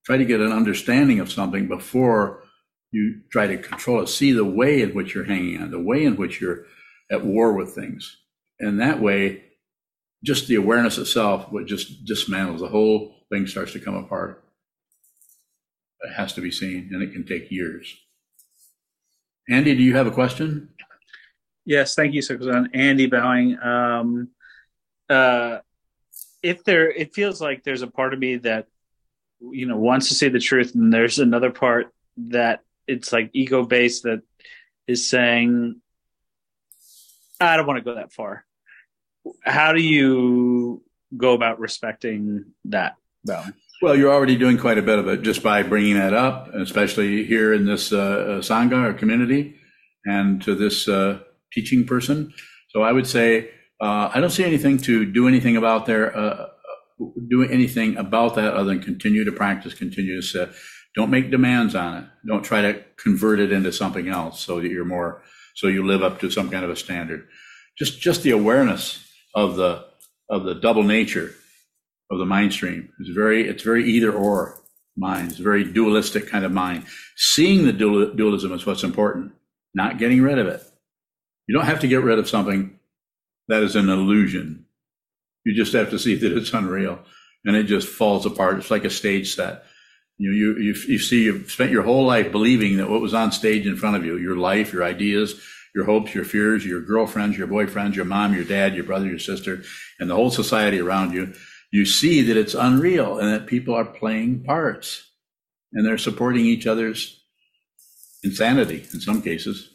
[0.04, 2.42] Try to get an understanding of something before
[2.90, 4.08] you try to control it.
[4.08, 6.64] See the way in which you're hanging on, the way in which you're
[7.10, 8.16] at war with things.
[8.58, 9.42] And that way,
[10.24, 14.42] just the awareness itself, what just dismantles the whole thing starts to come apart.
[16.00, 17.94] It has to be seen, and it can take years.
[19.50, 20.70] Andy, do you have a question?
[21.64, 22.68] Yes, thank you, Susan.
[22.72, 23.58] Andy Bowing.
[23.60, 24.28] Um,
[25.08, 25.58] uh,
[26.42, 28.66] if there, it feels like there's a part of me that,
[29.40, 33.64] you know, wants to say the truth, and there's another part that it's like ego
[33.64, 34.22] based that
[34.86, 35.80] is saying,
[37.40, 38.44] I don't want to go that far.
[39.44, 40.82] How do you
[41.16, 42.94] go about respecting that,
[43.24, 43.52] Bowing?
[43.82, 47.24] Well, you're already doing quite a bit of it just by bringing that up, especially
[47.24, 49.56] here in this uh, Sangha or community
[50.06, 51.18] and to this uh,
[51.52, 52.32] teaching person.
[52.70, 53.50] So I would say,
[53.80, 56.46] uh, I don't see anything to do anything about there, uh,
[57.28, 60.50] do anything about that other than continue to practice, continue to sit.
[60.94, 62.04] Don't make demands on it.
[62.26, 65.22] Don't try to convert it into something else so that you're more,
[65.54, 67.28] so you live up to some kind of a standard.
[67.78, 69.84] Just, just the awareness of the,
[70.30, 71.34] of the double nature
[72.10, 72.88] of the mind stream.
[72.98, 74.58] It's very, it's very either or
[74.96, 75.32] mind.
[75.32, 76.86] It's a very dualistic kind of mind.
[77.16, 79.32] Seeing the dual, dualism is what's important,
[79.74, 80.62] not getting rid of it.
[81.46, 82.78] You don't have to get rid of something
[83.48, 84.66] that is an illusion.
[85.44, 86.98] You just have to see that it's unreal
[87.44, 88.58] and it just falls apart.
[88.58, 89.64] It's like a stage set.
[90.18, 93.32] You, you, you, you see, you've spent your whole life believing that what was on
[93.32, 95.40] stage in front of you, your life, your ideas,
[95.74, 99.18] your hopes, your fears, your girlfriends, your boyfriends, your mom, your dad, your brother, your
[99.18, 99.62] sister,
[100.00, 101.34] and the whole society around you
[101.72, 105.10] you see that it's unreal and that people are playing parts
[105.72, 107.22] and they're supporting each other's
[108.22, 109.70] insanity in some cases.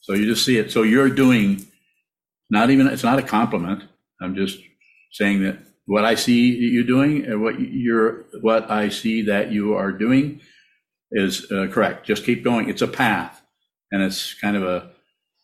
[0.00, 0.70] So you just see it.
[0.70, 1.66] So you're doing
[2.50, 3.84] not even, it's not a compliment.
[4.20, 4.58] I'm just
[5.12, 9.74] saying that what I see you doing and what you're, what I see that you
[9.74, 10.40] are doing
[11.10, 12.06] is uh, correct.
[12.06, 12.68] Just keep going.
[12.68, 13.42] It's a path
[13.90, 14.90] and it's kind of a,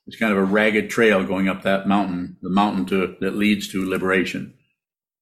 [0.06, 3.68] it's kind of a ragged trail going up that mountain, the mountain to, that leads
[3.72, 4.54] to liberation.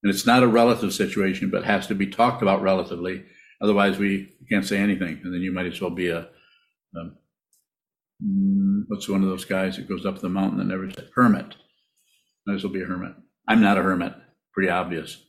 [0.02, 3.24] And it's not a relative situation, but has to be talked about relatively.
[3.62, 5.20] Otherwise, we can't say anything.
[5.24, 6.28] And then you might as well be a,
[6.94, 7.16] um,
[8.22, 11.54] mm, what's one of those guys that goes up the mountain and never said hermit?
[12.46, 13.12] Might as well be a hermit.
[13.48, 14.14] I'm not a hermit.
[14.52, 15.22] Pretty obvious.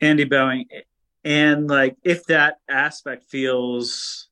[0.00, 0.66] Andy Bowing,
[1.24, 4.28] and like if that aspect feels,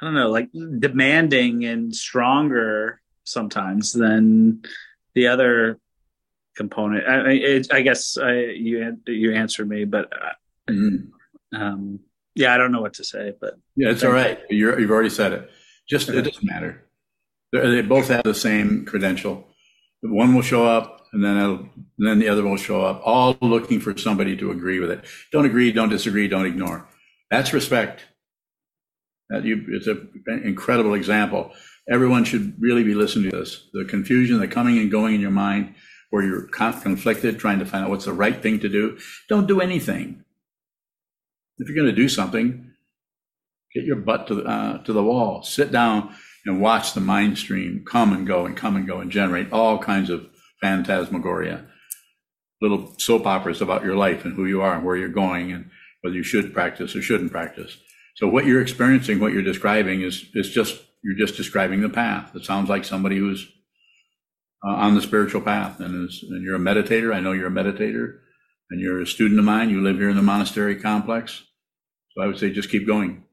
[0.00, 4.62] I don't know, like demanding and stronger sometimes than
[5.14, 5.78] the other
[6.56, 7.08] component.
[7.08, 10.32] I, it, I guess I, you you answered me, but uh,
[10.70, 11.60] Mm-hmm.
[11.60, 12.00] um,
[12.34, 13.32] yeah, I don't know what to say.
[13.38, 14.40] But Yeah, it's all right.
[14.48, 15.50] You're, you've already said it.
[15.88, 16.84] Just, it doesn't matter.
[17.52, 19.46] They're, they both have the same credential.
[20.02, 21.56] One will show up and then it'll,
[21.98, 25.04] and then the other will show up, all looking for somebody to agree with it.
[25.32, 26.88] Don't agree, don't disagree, don't ignore.
[27.30, 28.04] That's respect.
[29.30, 31.52] That you, it's a- an incredible example.
[31.90, 33.68] Everyone should really be listening to this.
[33.72, 35.74] The confusion, the coming and going in your mind,
[36.10, 38.98] where you're conflicted, trying to find out what's the right thing to do.
[39.28, 40.24] Don't do anything.
[41.58, 42.72] If you're going to do something,
[43.74, 46.14] get your butt to the, uh, to the wall, sit down
[46.46, 49.78] and watch the mind stream come and go and come and go and generate all
[49.78, 50.28] kinds of
[50.60, 51.66] phantasmagoria,
[52.60, 55.70] little soap operas about your life and who you are and where you're going and
[56.02, 57.76] whether you should practice or shouldn't practice.
[58.16, 62.34] So what you're experiencing, what you're describing is, is just, you're just describing the path.
[62.36, 63.50] It sounds like somebody who's
[64.66, 67.14] uh, on the spiritual path and is, and you're a meditator.
[67.14, 68.18] I know you're a meditator
[68.70, 69.70] and you're a student of mine.
[69.70, 71.42] You live here in the monastery complex.
[72.12, 73.24] So I would say just keep going.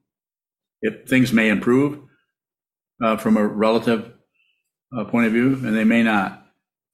[0.82, 2.00] If things may improve
[3.04, 4.12] uh, from a relative
[4.96, 6.46] uh, point of view, and they may not,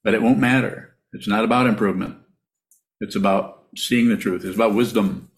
[0.04, 0.96] but it won't matter.
[1.12, 2.16] It's not about improvement.
[3.00, 4.44] It's about seeing the truth.
[4.44, 5.30] It's about wisdom.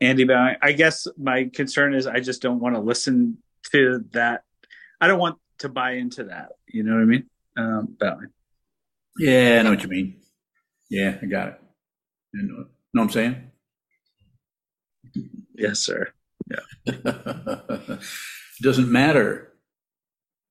[0.00, 3.38] Andy I guess my concern is I just don't want to listen
[3.70, 4.42] to that.
[5.00, 6.50] I don't want to buy into that.
[6.66, 7.30] You know what I mean?
[7.56, 7.96] Um.
[9.18, 10.16] Yeah, I know what you mean.
[10.90, 11.60] Yeah, I got it.
[12.34, 13.50] You know, know what I'm saying?
[15.54, 16.12] Yes, sir.
[16.86, 18.00] It
[18.62, 19.52] doesn't matter.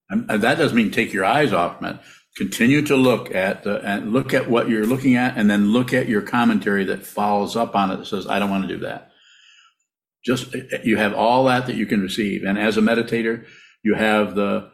[0.10, 2.00] And that doesn't mean take your eyes off it.
[2.38, 5.94] Continue to look at the, and look at what you're looking at, and then look
[5.94, 8.80] at your commentary that follows up on it that says, "I don't want to do
[8.86, 9.12] that."
[10.26, 13.46] Just eh, eh, you have all that that you can receive, and as a meditator,
[13.84, 14.70] you have the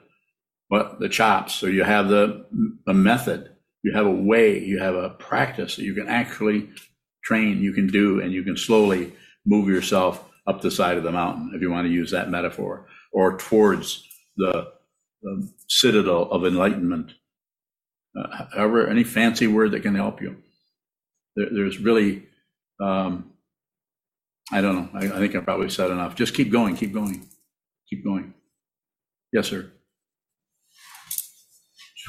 [0.67, 2.45] what the chops, or you have the
[2.86, 3.49] the method,
[3.84, 6.69] you have a way, you have a practice that you can actually
[7.23, 9.13] train, you can do, and you can slowly
[9.45, 12.88] move yourself up the side of the mountain, if you want to use that metaphor,
[13.12, 14.72] or towards the,
[15.22, 17.14] the citadel of enlightenment.
[18.18, 20.38] Uh, however, any fancy word that can help you.
[21.36, 22.24] There, there's really,
[22.82, 23.32] um,
[24.52, 24.89] I don't know.
[25.00, 26.16] I, I think I probably said enough.
[26.16, 27.28] Just keep going, keep going,
[27.89, 28.34] keep going.
[29.34, 29.72] Yes, sir.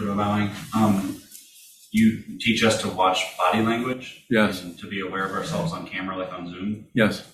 [0.01, 0.51] Bowing.
[0.77, 1.21] Um,
[1.91, 4.25] you teach us to watch body language.
[4.31, 4.63] Yes.
[4.63, 6.87] And to be aware of ourselves on camera, like on Zoom.
[6.95, 7.25] Yes.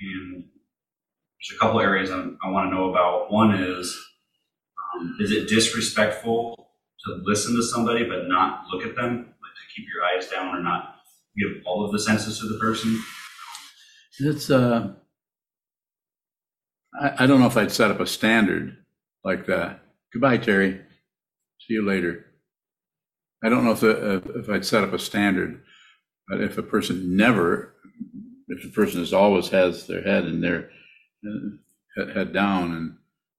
[0.00, 3.32] And there's a couple areas I, I want to know about.
[3.32, 3.98] One is,
[4.94, 6.70] um, is it disrespectful
[7.04, 10.54] to listen to somebody but not look at them, like to keep your eyes down
[10.54, 10.96] or not
[11.36, 13.00] give all of the senses to the person?
[14.20, 14.94] It's, uh,
[17.00, 18.76] I, I don't know if I'd set up a standard
[19.24, 19.80] like that.
[20.12, 20.80] Goodbye, Terry.
[21.60, 22.24] See you later.
[23.44, 25.62] I don't know if, uh, if I'd set up a standard,
[26.28, 27.74] but if a person never,
[28.48, 30.70] if the person is always has their head and their
[31.26, 32.96] uh, head- down and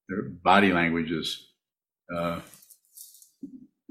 [0.07, 1.47] their body language is,
[2.15, 2.41] uh,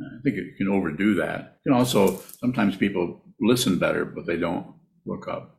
[0.01, 1.61] I think it can overdo that.
[1.65, 4.75] You can also, sometimes people listen better, but they don't
[5.07, 5.59] look up.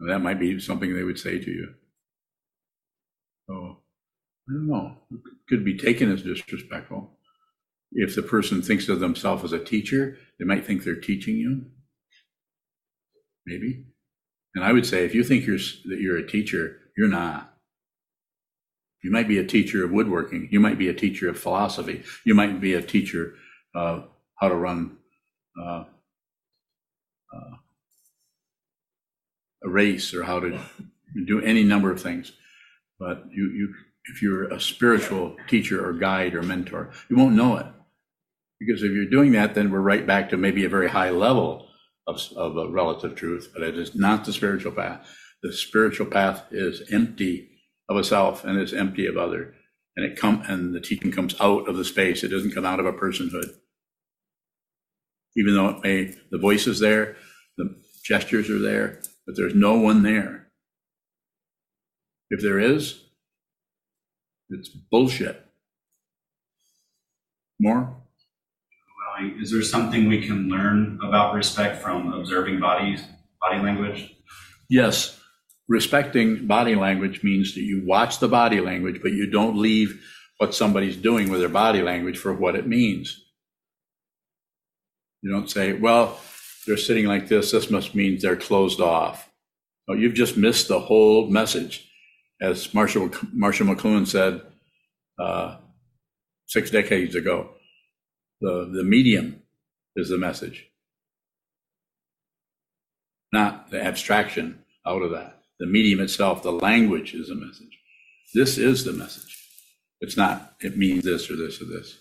[0.00, 1.74] And That might be something they would say to you.
[3.48, 3.82] So,
[4.48, 7.18] I don't know, It could be taken as disrespectful.
[7.92, 11.66] If the person thinks of themselves as a teacher, they might think they're teaching you.
[13.46, 13.86] Maybe.
[14.54, 17.52] And I would say, if you think you're, that you're a teacher, you're not.
[19.02, 20.48] You might be a teacher of woodworking.
[20.50, 22.04] You might be a teacher of philosophy.
[22.24, 23.34] You might be a teacher
[23.74, 24.96] of how to run
[25.60, 25.84] uh,
[27.34, 27.56] uh,
[29.64, 30.58] a race or how to
[31.26, 32.32] do any number of things.
[32.98, 33.74] But you, you,
[34.06, 37.66] if you're a spiritual teacher or guide or mentor, you won't know it.
[38.60, 41.68] Because if you're doing that, then we're right back to maybe a very high level
[42.06, 45.08] of, of a relative truth, but it is not the spiritual path.
[45.42, 47.50] The spiritual path is empty
[47.88, 49.54] of a self and is empty of other.
[49.96, 52.24] And it come, and the teaching comes out of the space.
[52.24, 53.50] It doesn't come out of a personhood.
[55.36, 57.16] Even though it may, the voice is there,
[57.56, 60.48] the gestures are there, but there's no one there.
[62.30, 63.04] If there is,
[64.50, 65.44] it's bullshit.
[67.60, 67.96] More?
[69.40, 73.02] Is there something we can learn about respect from observing bodies,
[73.40, 74.14] body language?
[74.68, 75.20] Yes.
[75.68, 80.02] Respecting body language means that you watch the body language, but you don't leave
[80.38, 83.24] what somebody's doing with their body language for what it means.
[85.22, 86.18] You don't say, well,
[86.66, 87.50] they're sitting like this.
[87.50, 89.30] This must mean they're closed off.
[89.88, 91.90] No, you've just missed the whole message.
[92.42, 94.42] As Marshall, Marshall McLuhan said
[95.18, 95.56] uh,
[96.46, 97.50] six decades ago,
[98.44, 99.42] the, the medium
[99.96, 100.66] is the message,
[103.32, 105.40] not the abstraction out of that.
[105.58, 107.78] The medium itself, the language is the message.
[108.34, 109.48] This is the message.
[110.00, 111.98] It's not, it means this or this or this.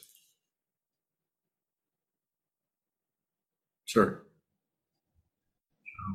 [3.86, 4.24] Sir.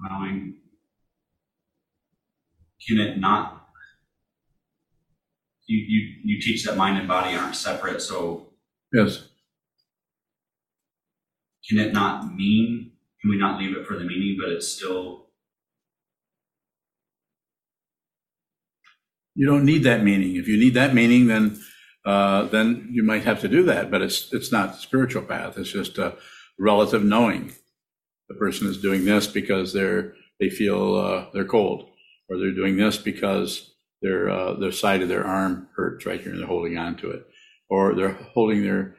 [0.07, 0.57] Bowing.
[2.87, 3.67] Can it not?
[5.67, 8.49] You, you, you teach that mind and body aren't separate, so
[8.93, 9.28] Yes.
[11.69, 15.29] Can it not mean, can we not leave it for the meaning, but it's still,
[19.39, 20.35] You don't need that meaning.
[20.35, 21.61] If you need that meaning, then
[22.05, 23.89] uh, then you might have to do that.
[23.89, 25.57] But it's it's not spiritual path.
[25.57, 26.17] It's just a
[26.59, 27.53] relative knowing.
[28.29, 31.89] The person is doing this because they're they feel uh, they're cold,
[32.29, 36.33] or they're doing this because their uh, their side of their arm hurts right here
[36.33, 37.25] and they're holding on to it,
[37.71, 38.97] or they're holding their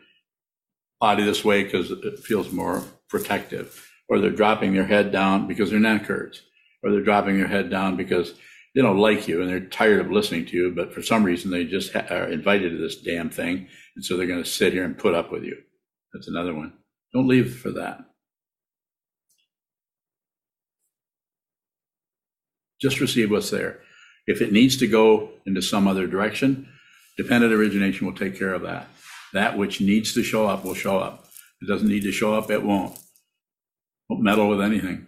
[0.99, 5.69] body this way because it feels more protective, or they're dropping their head down because
[5.69, 6.41] their neck hurts,
[6.83, 8.33] or they're dropping their head down because
[8.75, 11.51] they don't like you and they're tired of listening to you, but for some reason
[11.51, 13.67] they just ha- are invited to this damn thing.
[13.95, 15.57] And so they're going to sit here and put up with you.
[16.13, 16.73] That's another one.
[17.13, 17.99] Don't leave for that.
[22.79, 23.79] Just receive what's there.
[24.27, 26.69] If it needs to go into some other direction,
[27.17, 28.87] dependent origination will take care of that.
[29.33, 31.25] That which needs to show up will show up.
[31.61, 32.97] If it doesn't need to show up, it won't.
[34.09, 35.07] Don't meddle with anything.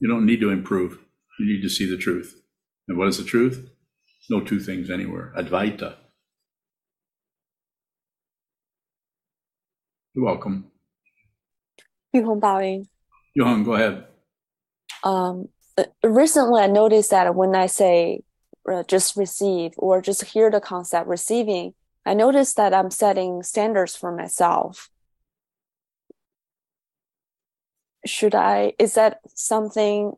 [0.00, 0.98] You don't need to improve.
[1.38, 2.40] You need to see the truth.
[2.86, 3.68] And what is the truth?
[4.30, 5.32] No two things anywhere.
[5.36, 5.96] Advaita.
[10.14, 10.70] You're welcome.
[12.14, 12.88] Yuhong bowing.
[13.38, 14.06] Yuhong, go ahead.
[15.04, 15.48] Um,
[16.02, 18.22] recently, I noticed that when I say
[18.70, 21.74] uh, just receive or just hear the concept receiving,
[22.08, 24.88] I noticed that I'm setting standards for myself.
[28.06, 30.14] Should I, is that something,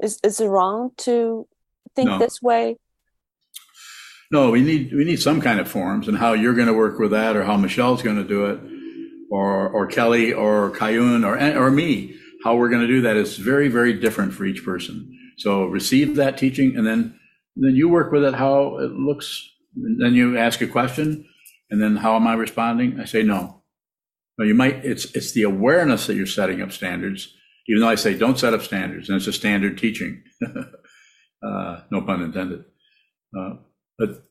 [0.00, 1.48] is, is it wrong to
[1.96, 2.18] think No.
[2.20, 2.76] this way?
[4.30, 6.98] No, we need we need some kind of forms and how you're going to work
[6.98, 8.58] with that, or how Michelle's going to do it,
[9.30, 12.16] or or Kelly, or Kayun, or or me.
[12.42, 14.96] How we're going to do that is very very different for each person.
[15.36, 17.18] So receive that teaching, and then
[17.54, 19.50] then you work with it how it looks.
[19.76, 21.26] Then you ask a question,
[21.70, 23.00] and then how am I responding?
[23.00, 23.62] I say no.
[24.38, 27.34] Well, you might, it's, it's the awareness that you're setting up standards,
[27.68, 30.22] even though I say don't set up standards, and it's a standard teaching.
[30.46, 32.64] uh, no pun intended.
[33.36, 33.54] Uh,
[33.98, 34.24] but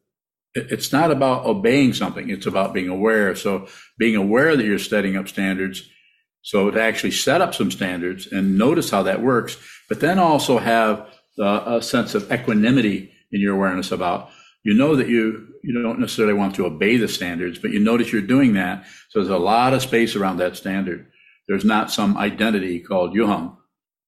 [0.55, 3.35] it's not about obeying something, it's about being aware.
[3.35, 3.67] So
[3.97, 5.89] being aware that you're setting up standards,
[6.41, 9.57] so to actually set up some standards and notice how that works,
[9.89, 11.07] but then also have
[11.39, 14.29] uh, a sense of equanimity in your awareness about
[14.63, 18.11] you know that you you don't necessarily want to obey the standards, but you notice
[18.11, 18.85] you're doing that.
[19.09, 21.07] So there's a lot of space around that standard.
[21.47, 23.55] There's not some identity called Yuhang,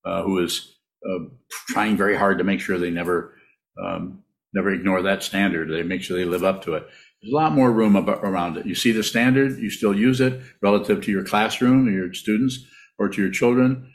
[0.06, 0.78] uh, who is
[1.10, 1.26] uh,
[1.70, 3.36] trying very hard to make sure they never
[3.82, 5.70] um, never ignore that standard.
[5.70, 6.88] They make sure they live up to it.
[7.22, 8.66] There's a lot more room about, around it.
[8.66, 12.60] You see the standard, you still use it relative to your classroom, or your students,
[12.98, 13.92] or to your children.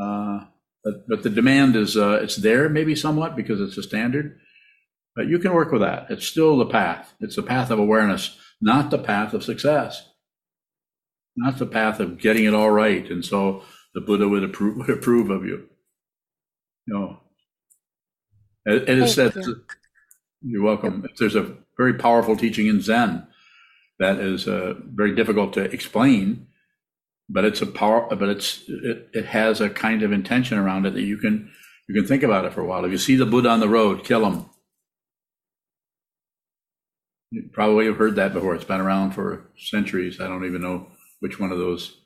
[0.00, 0.40] Uh,
[0.84, 4.38] but, but the demand is uh, it's there maybe somewhat because it's a standard
[5.16, 6.06] but you can work with that.
[6.10, 7.14] It's still the path.
[7.20, 10.08] It's the path of awareness, not the path of success,
[11.36, 13.08] not the path of getting it all right.
[13.10, 13.62] And so
[13.94, 15.68] the Buddha would approve, would approve of you.
[16.86, 17.20] You know,
[18.66, 19.62] it, it is said, you.
[20.42, 21.06] you're welcome.
[21.18, 23.26] There's a very powerful teaching in Zen
[23.98, 26.48] that is uh, very difficult to explain,
[27.28, 30.94] but it's a power, but it's, it, it has a kind of intention around it
[30.94, 31.50] that you can,
[31.88, 32.84] you can think about it for a while.
[32.84, 34.46] If you see the Buddha on the road, kill him.
[37.34, 38.54] You probably have heard that before.
[38.54, 40.20] It's been around for centuries.
[40.20, 40.86] I don't even know
[41.18, 42.00] which one of those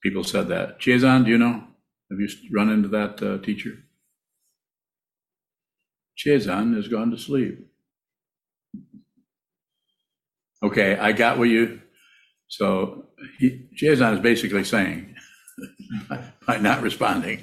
[0.00, 0.78] people said that.
[0.78, 1.64] Chiazan, do you know?
[2.08, 3.72] Have you run into that uh, teacher?
[6.16, 7.66] Chiazan has gone to sleep.
[10.62, 11.80] Okay, I got what you.
[12.46, 13.08] So
[13.40, 15.16] he, Chiazan is basically saying,
[16.46, 17.42] by not responding.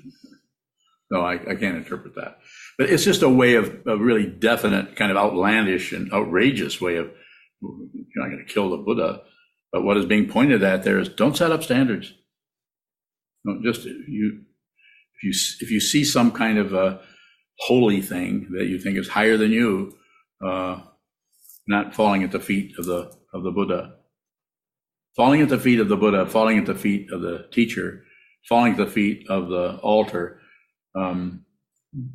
[1.10, 2.38] no, I, I can't interpret that.
[2.80, 6.96] But it's just a way of a really definite, kind of outlandish and outrageous way
[6.96, 7.10] of
[7.60, 9.20] you're not going to kill the Buddha.
[9.70, 12.14] But what is being pointed at there is don't set up standards.
[13.44, 14.44] Don't just you
[15.14, 17.02] if you if you see some kind of a
[17.58, 19.92] holy thing that you think is higher than you,
[20.42, 20.80] uh,
[21.68, 23.96] not falling at the feet of the of the Buddha,
[25.16, 28.04] falling at the feet of the Buddha, falling at the feet of the teacher,
[28.48, 30.40] falling at the feet of the altar.
[30.94, 31.44] Um,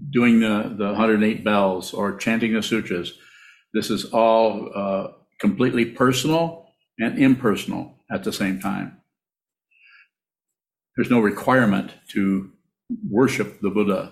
[0.09, 3.13] doing the, the 108 bells or chanting the sutras.
[3.73, 5.07] This is all uh,
[5.39, 6.69] completely personal
[6.99, 9.01] and impersonal at the same time.
[10.95, 12.51] There's no requirement to
[13.09, 14.11] worship the Buddha.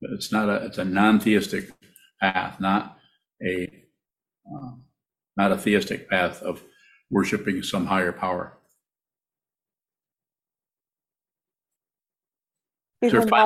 [0.00, 1.70] It's not a it's a non-theistic
[2.20, 2.98] path, not
[3.40, 3.68] a
[4.52, 4.70] uh,
[5.36, 6.62] not a theistic path of
[7.10, 8.58] worshiping some higher power.
[13.00, 13.38] Is there Before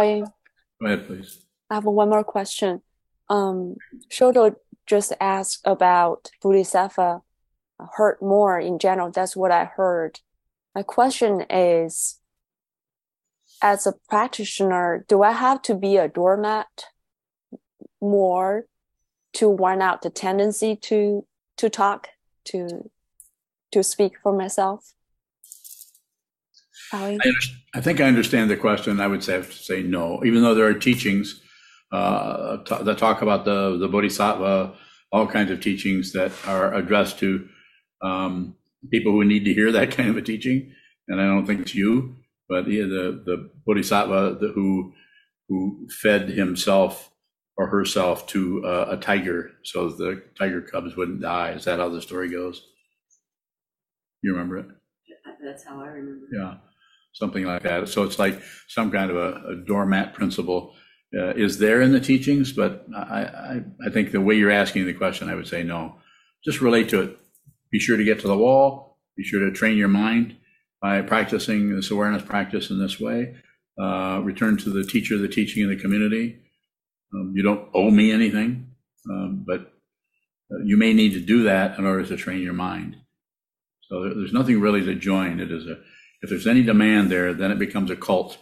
[0.80, 1.41] Go ahead, please.
[1.72, 2.82] I have one more question.
[3.30, 3.76] Um,
[4.10, 4.56] Shoto
[4.86, 7.22] just asked about Bodhisattva
[7.96, 9.10] hurt more in general.
[9.10, 10.20] That's what I heard.
[10.74, 12.20] My question is,
[13.62, 16.88] as a practitioner, do I have to be a doormat
[18.02, 18.66] more
[19.34, 22.08] to warn out the tendency to to talk,
[22.46, 22.90] to
[23.70, 24.92] to speak for myself?
[26.92, 27.18] I,
[27.74, 29.00] I think I understand the question.
[29.00, 31.40] I would have to say no, even though there are teachings
[31.92, 34.74] uh, t- that talk about the, the bodhisattva,
[35.12, 37.46] all kinds of teachings that are addressed to
[38.02, 38.56] um,
[38.90, 40.72] people who need to hear that kind of a teaching.
[41.08, 42.16] And I don't think it's you,
[42.48, 44.92] but the, the, the bodhisattva the, who,
[45.48, 47.10] who fed himself
[47.58, 51.50] or herself to uh, a tiger so the tiger cubs wouldn't die.
[51.50, 52.66] Is that how the story goes?
[54.22, 54.66] You remember it?
[55.44, 56.26] That's how I remember.
[56.32, 56.54] Yeah,
[57.12, 57.88] something like that.
[57.88, 60.74] So it's like some kind of a, a doormat principle
[61.18, 64.86] uh, is there in the teachings, but I, I, I think the way you're asking
[64.86, 65.96] the question, I would say no.
[66.44, 67.18] Just relate to it.
[67.70, 68.98] Be sure to get to the wall.
[69.16, 70.36] Be sure to train your mind
[70.80, 73.36] by practicing this awareness practice in this way.
[73.80, 76.38] Uh, return to the teacher, the teaching in the community.
[77.14, 78.68] Um, you don't owe me anything,
[79.10, 79.60] um, but
[80.50, 82.96] uh, you may need to do that in order to train your mind.
[83.82, 85.40] So there- there's nothing really to join.
[85.40, 85.78] It is a,
[86.22, 88.38] if there's any demand there, then it becomes a cult.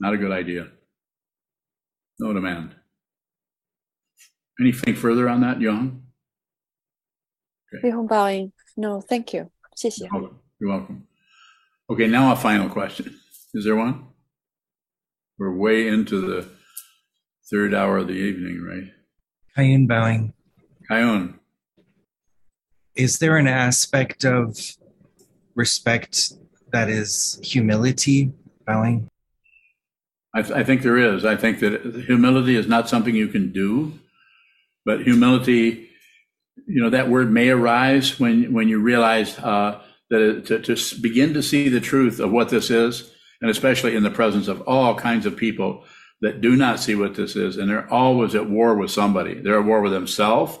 [0.00, 0.68] Not a good idea.
[2.18, 2.74] No demand.
[4.60, 6.02] Anything further on that, Johan?
[7.82, 8.52] Before bowing.
[8.76, 9.50] No, thank you.
[9.76, 10.08] 谢谢。
[10.60, 11.06] You're welcome.
[11.88, 13.14] Okay, now a final question.
[13.54, 14.06] Is there one?
[15.38, 16.48] We're way into the
[17.48, 18.90] third hour of the evening, right?
[19.56, 20.32] Kayun bowing.
[20.90, 21.38] Kayun,
[22.96, 24.58] Is there an aspect of
[25.54, 26.32] respect
[26.72, 28.32] that is humility
[28.66, 29.07] bowing?
[30.38, 31.24] I, th- I think there is.
[31.24, 33.98] I think that humility is not something you can do,
[34.84, 35.88] but humility,
[36.66, 41.34] you know, that word may arise when when you realize uh, that to, to begin
[41.34, 43.10] to see the truth of what this is,
[43.40, 45.84] and especially in the presence of all kinds of people
[46.20, 49.34] that do not see what this is, and they're always at war with somebody.
[49.34, 50.56] They're at war with themselves,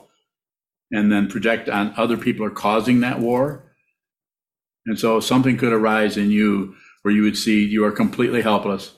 [0.90, 3.72] and then project on other people are causing that war.
[4.86, 8.97] And so something could arise in you where you would see you are completely helpless.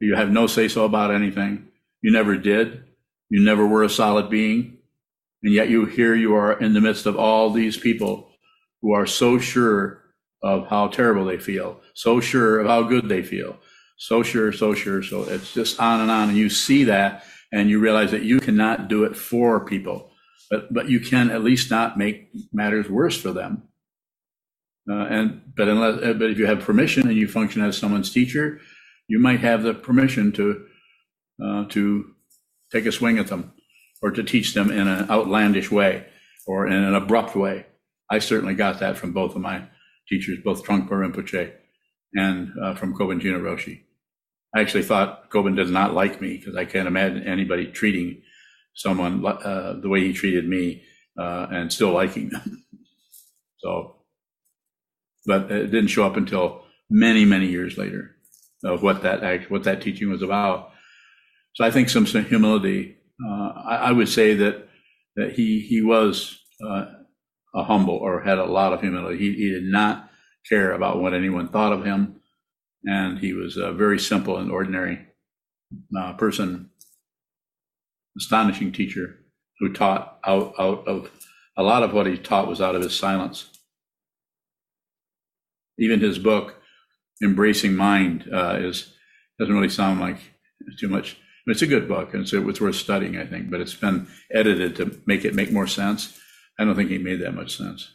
[0.00, 1.68] You have no say so about anything.
[2.02, 2.84] You never did.
[3.30, 4.78] You never were a solid being.
[5.42, 8.30] And yet you here you are in the midst of all these people
[8.82, 10.02] who are so sure
[10.42, 13.56] of how terrible they feel, so sure of how good they feel,
[13.96, 15.02] so sure, so sure.
[15.02, 16.28] So it's just on and on.
[16.28, 20.10] And you see that and you realize that you cannot do it for people,
[20.50, 23.62] but, but you can at least not make matters worse for them.
[24.90, 28.60] Uh, and but unless but if you have permission and you function as someone's teacher,
[29.08, 30.66] you might have the permission to
[31.44, 32.14] uh, to
[32.72, 33.52] take a swing at them
[34.02, 36.06] or to teach them in an outlandish way
[36.46, 37.66] or in an abrupt way.
[38.10, 39.66] I certainly got that from both of my
[40.08, 41.52] teachers, both Trungpa Rinpoche
[42.14, 43.80] and uh, from Kobun Roshi.
[44.54, 48.22] I actually thought Kobun does not like me because I can't imagine anybody treating
[48.74, 50.82] someone uh, the way he treated me
[51.18, 52.64] uh, and still liking them.
[53.58, 53.96] so,
[55.26, 58.13] but it didn't show up until many, many years later
[58.64, 60.70] of what that what that teaching was about.
[61.54, 62.96] So I think some, some humility.
[63.24, 64.68] Uh, I, I, would say that
[65.16, 66.86] that he he was uh,
[67.54, 69.18] a humble or had a lot of humility.
[69.18, 70.10] He, he did not
[70.48, 72.20] care about what anyone thought of him,
[72.84, 75.06] and he was a very simple and ordinary
[75.96, 76.70] uh, person.
[78.16, 79.18] Astonishing teacher
[79.58, 81.10] who taught out out of
[81.56, 83.50] a lot of what he taught was out of his silence.
[85.78, 86.60] Even his book
[87.22, 88.92] embracing mind uh, is
[89.38, 90.18] doesn't really sound like
[90.78, 91.16] too much.
[91.46, 93.50] It's a good book, and so it's worth studying, I think.
[93.50, 96.18] But it's been edited to make it make more sense.
[96.58, 97.90] I don't think he made that much sense.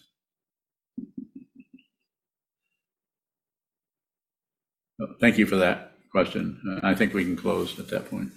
[5.22, 6.62] Thank you for that question.
[6.70, 8.32] Uh, I think we can close at that point.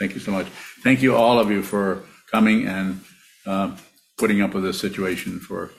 [0.00, 0.48] Thank you so much.
[0.82, 3.00] Thank you, all of you, for coming and
[3.46, 3.76] uh,
[4.18, 5.70] putting up with this situation for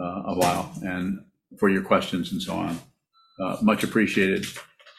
[0.00, 1.18] uh, a while and
[1.58, 2.78] for your questions and so on
[3.40, 4.46] uh, much appreciated.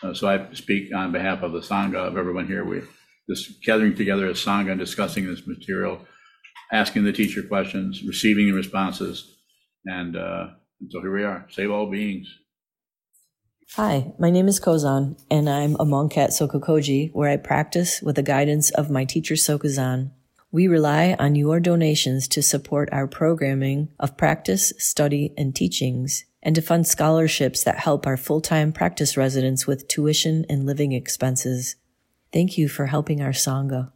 [0.03, 2.65] Uh, so I speak on behalf of the Sangha of everyone here.
[2.65, 2.81] We
[3.29, 5.99] just gathering together as Sangha and discussing this material,
[6.71, 9.35] asking the teacher questions, receiving the responses,
[9.85, 10.47] and, uh,
[10.79, 11.47] and so here we are.
[11.49, 12.27] Save all beings.
[13.73, 18.15] Hi, my name is Kozan, and I'm a monk at Sokukoji, where I practice with
[18.15, 20.11] the guidance of my teacher Sokuzan.
[20.51, 26.55] We rely on your donations to support our programming of practice, study, and teachings and
[26.55, 31.75] to fund scholarships that help our full-time practice residents with tuition and living expenses.
[32.31, 33.91] Thank you for helping our Sangha.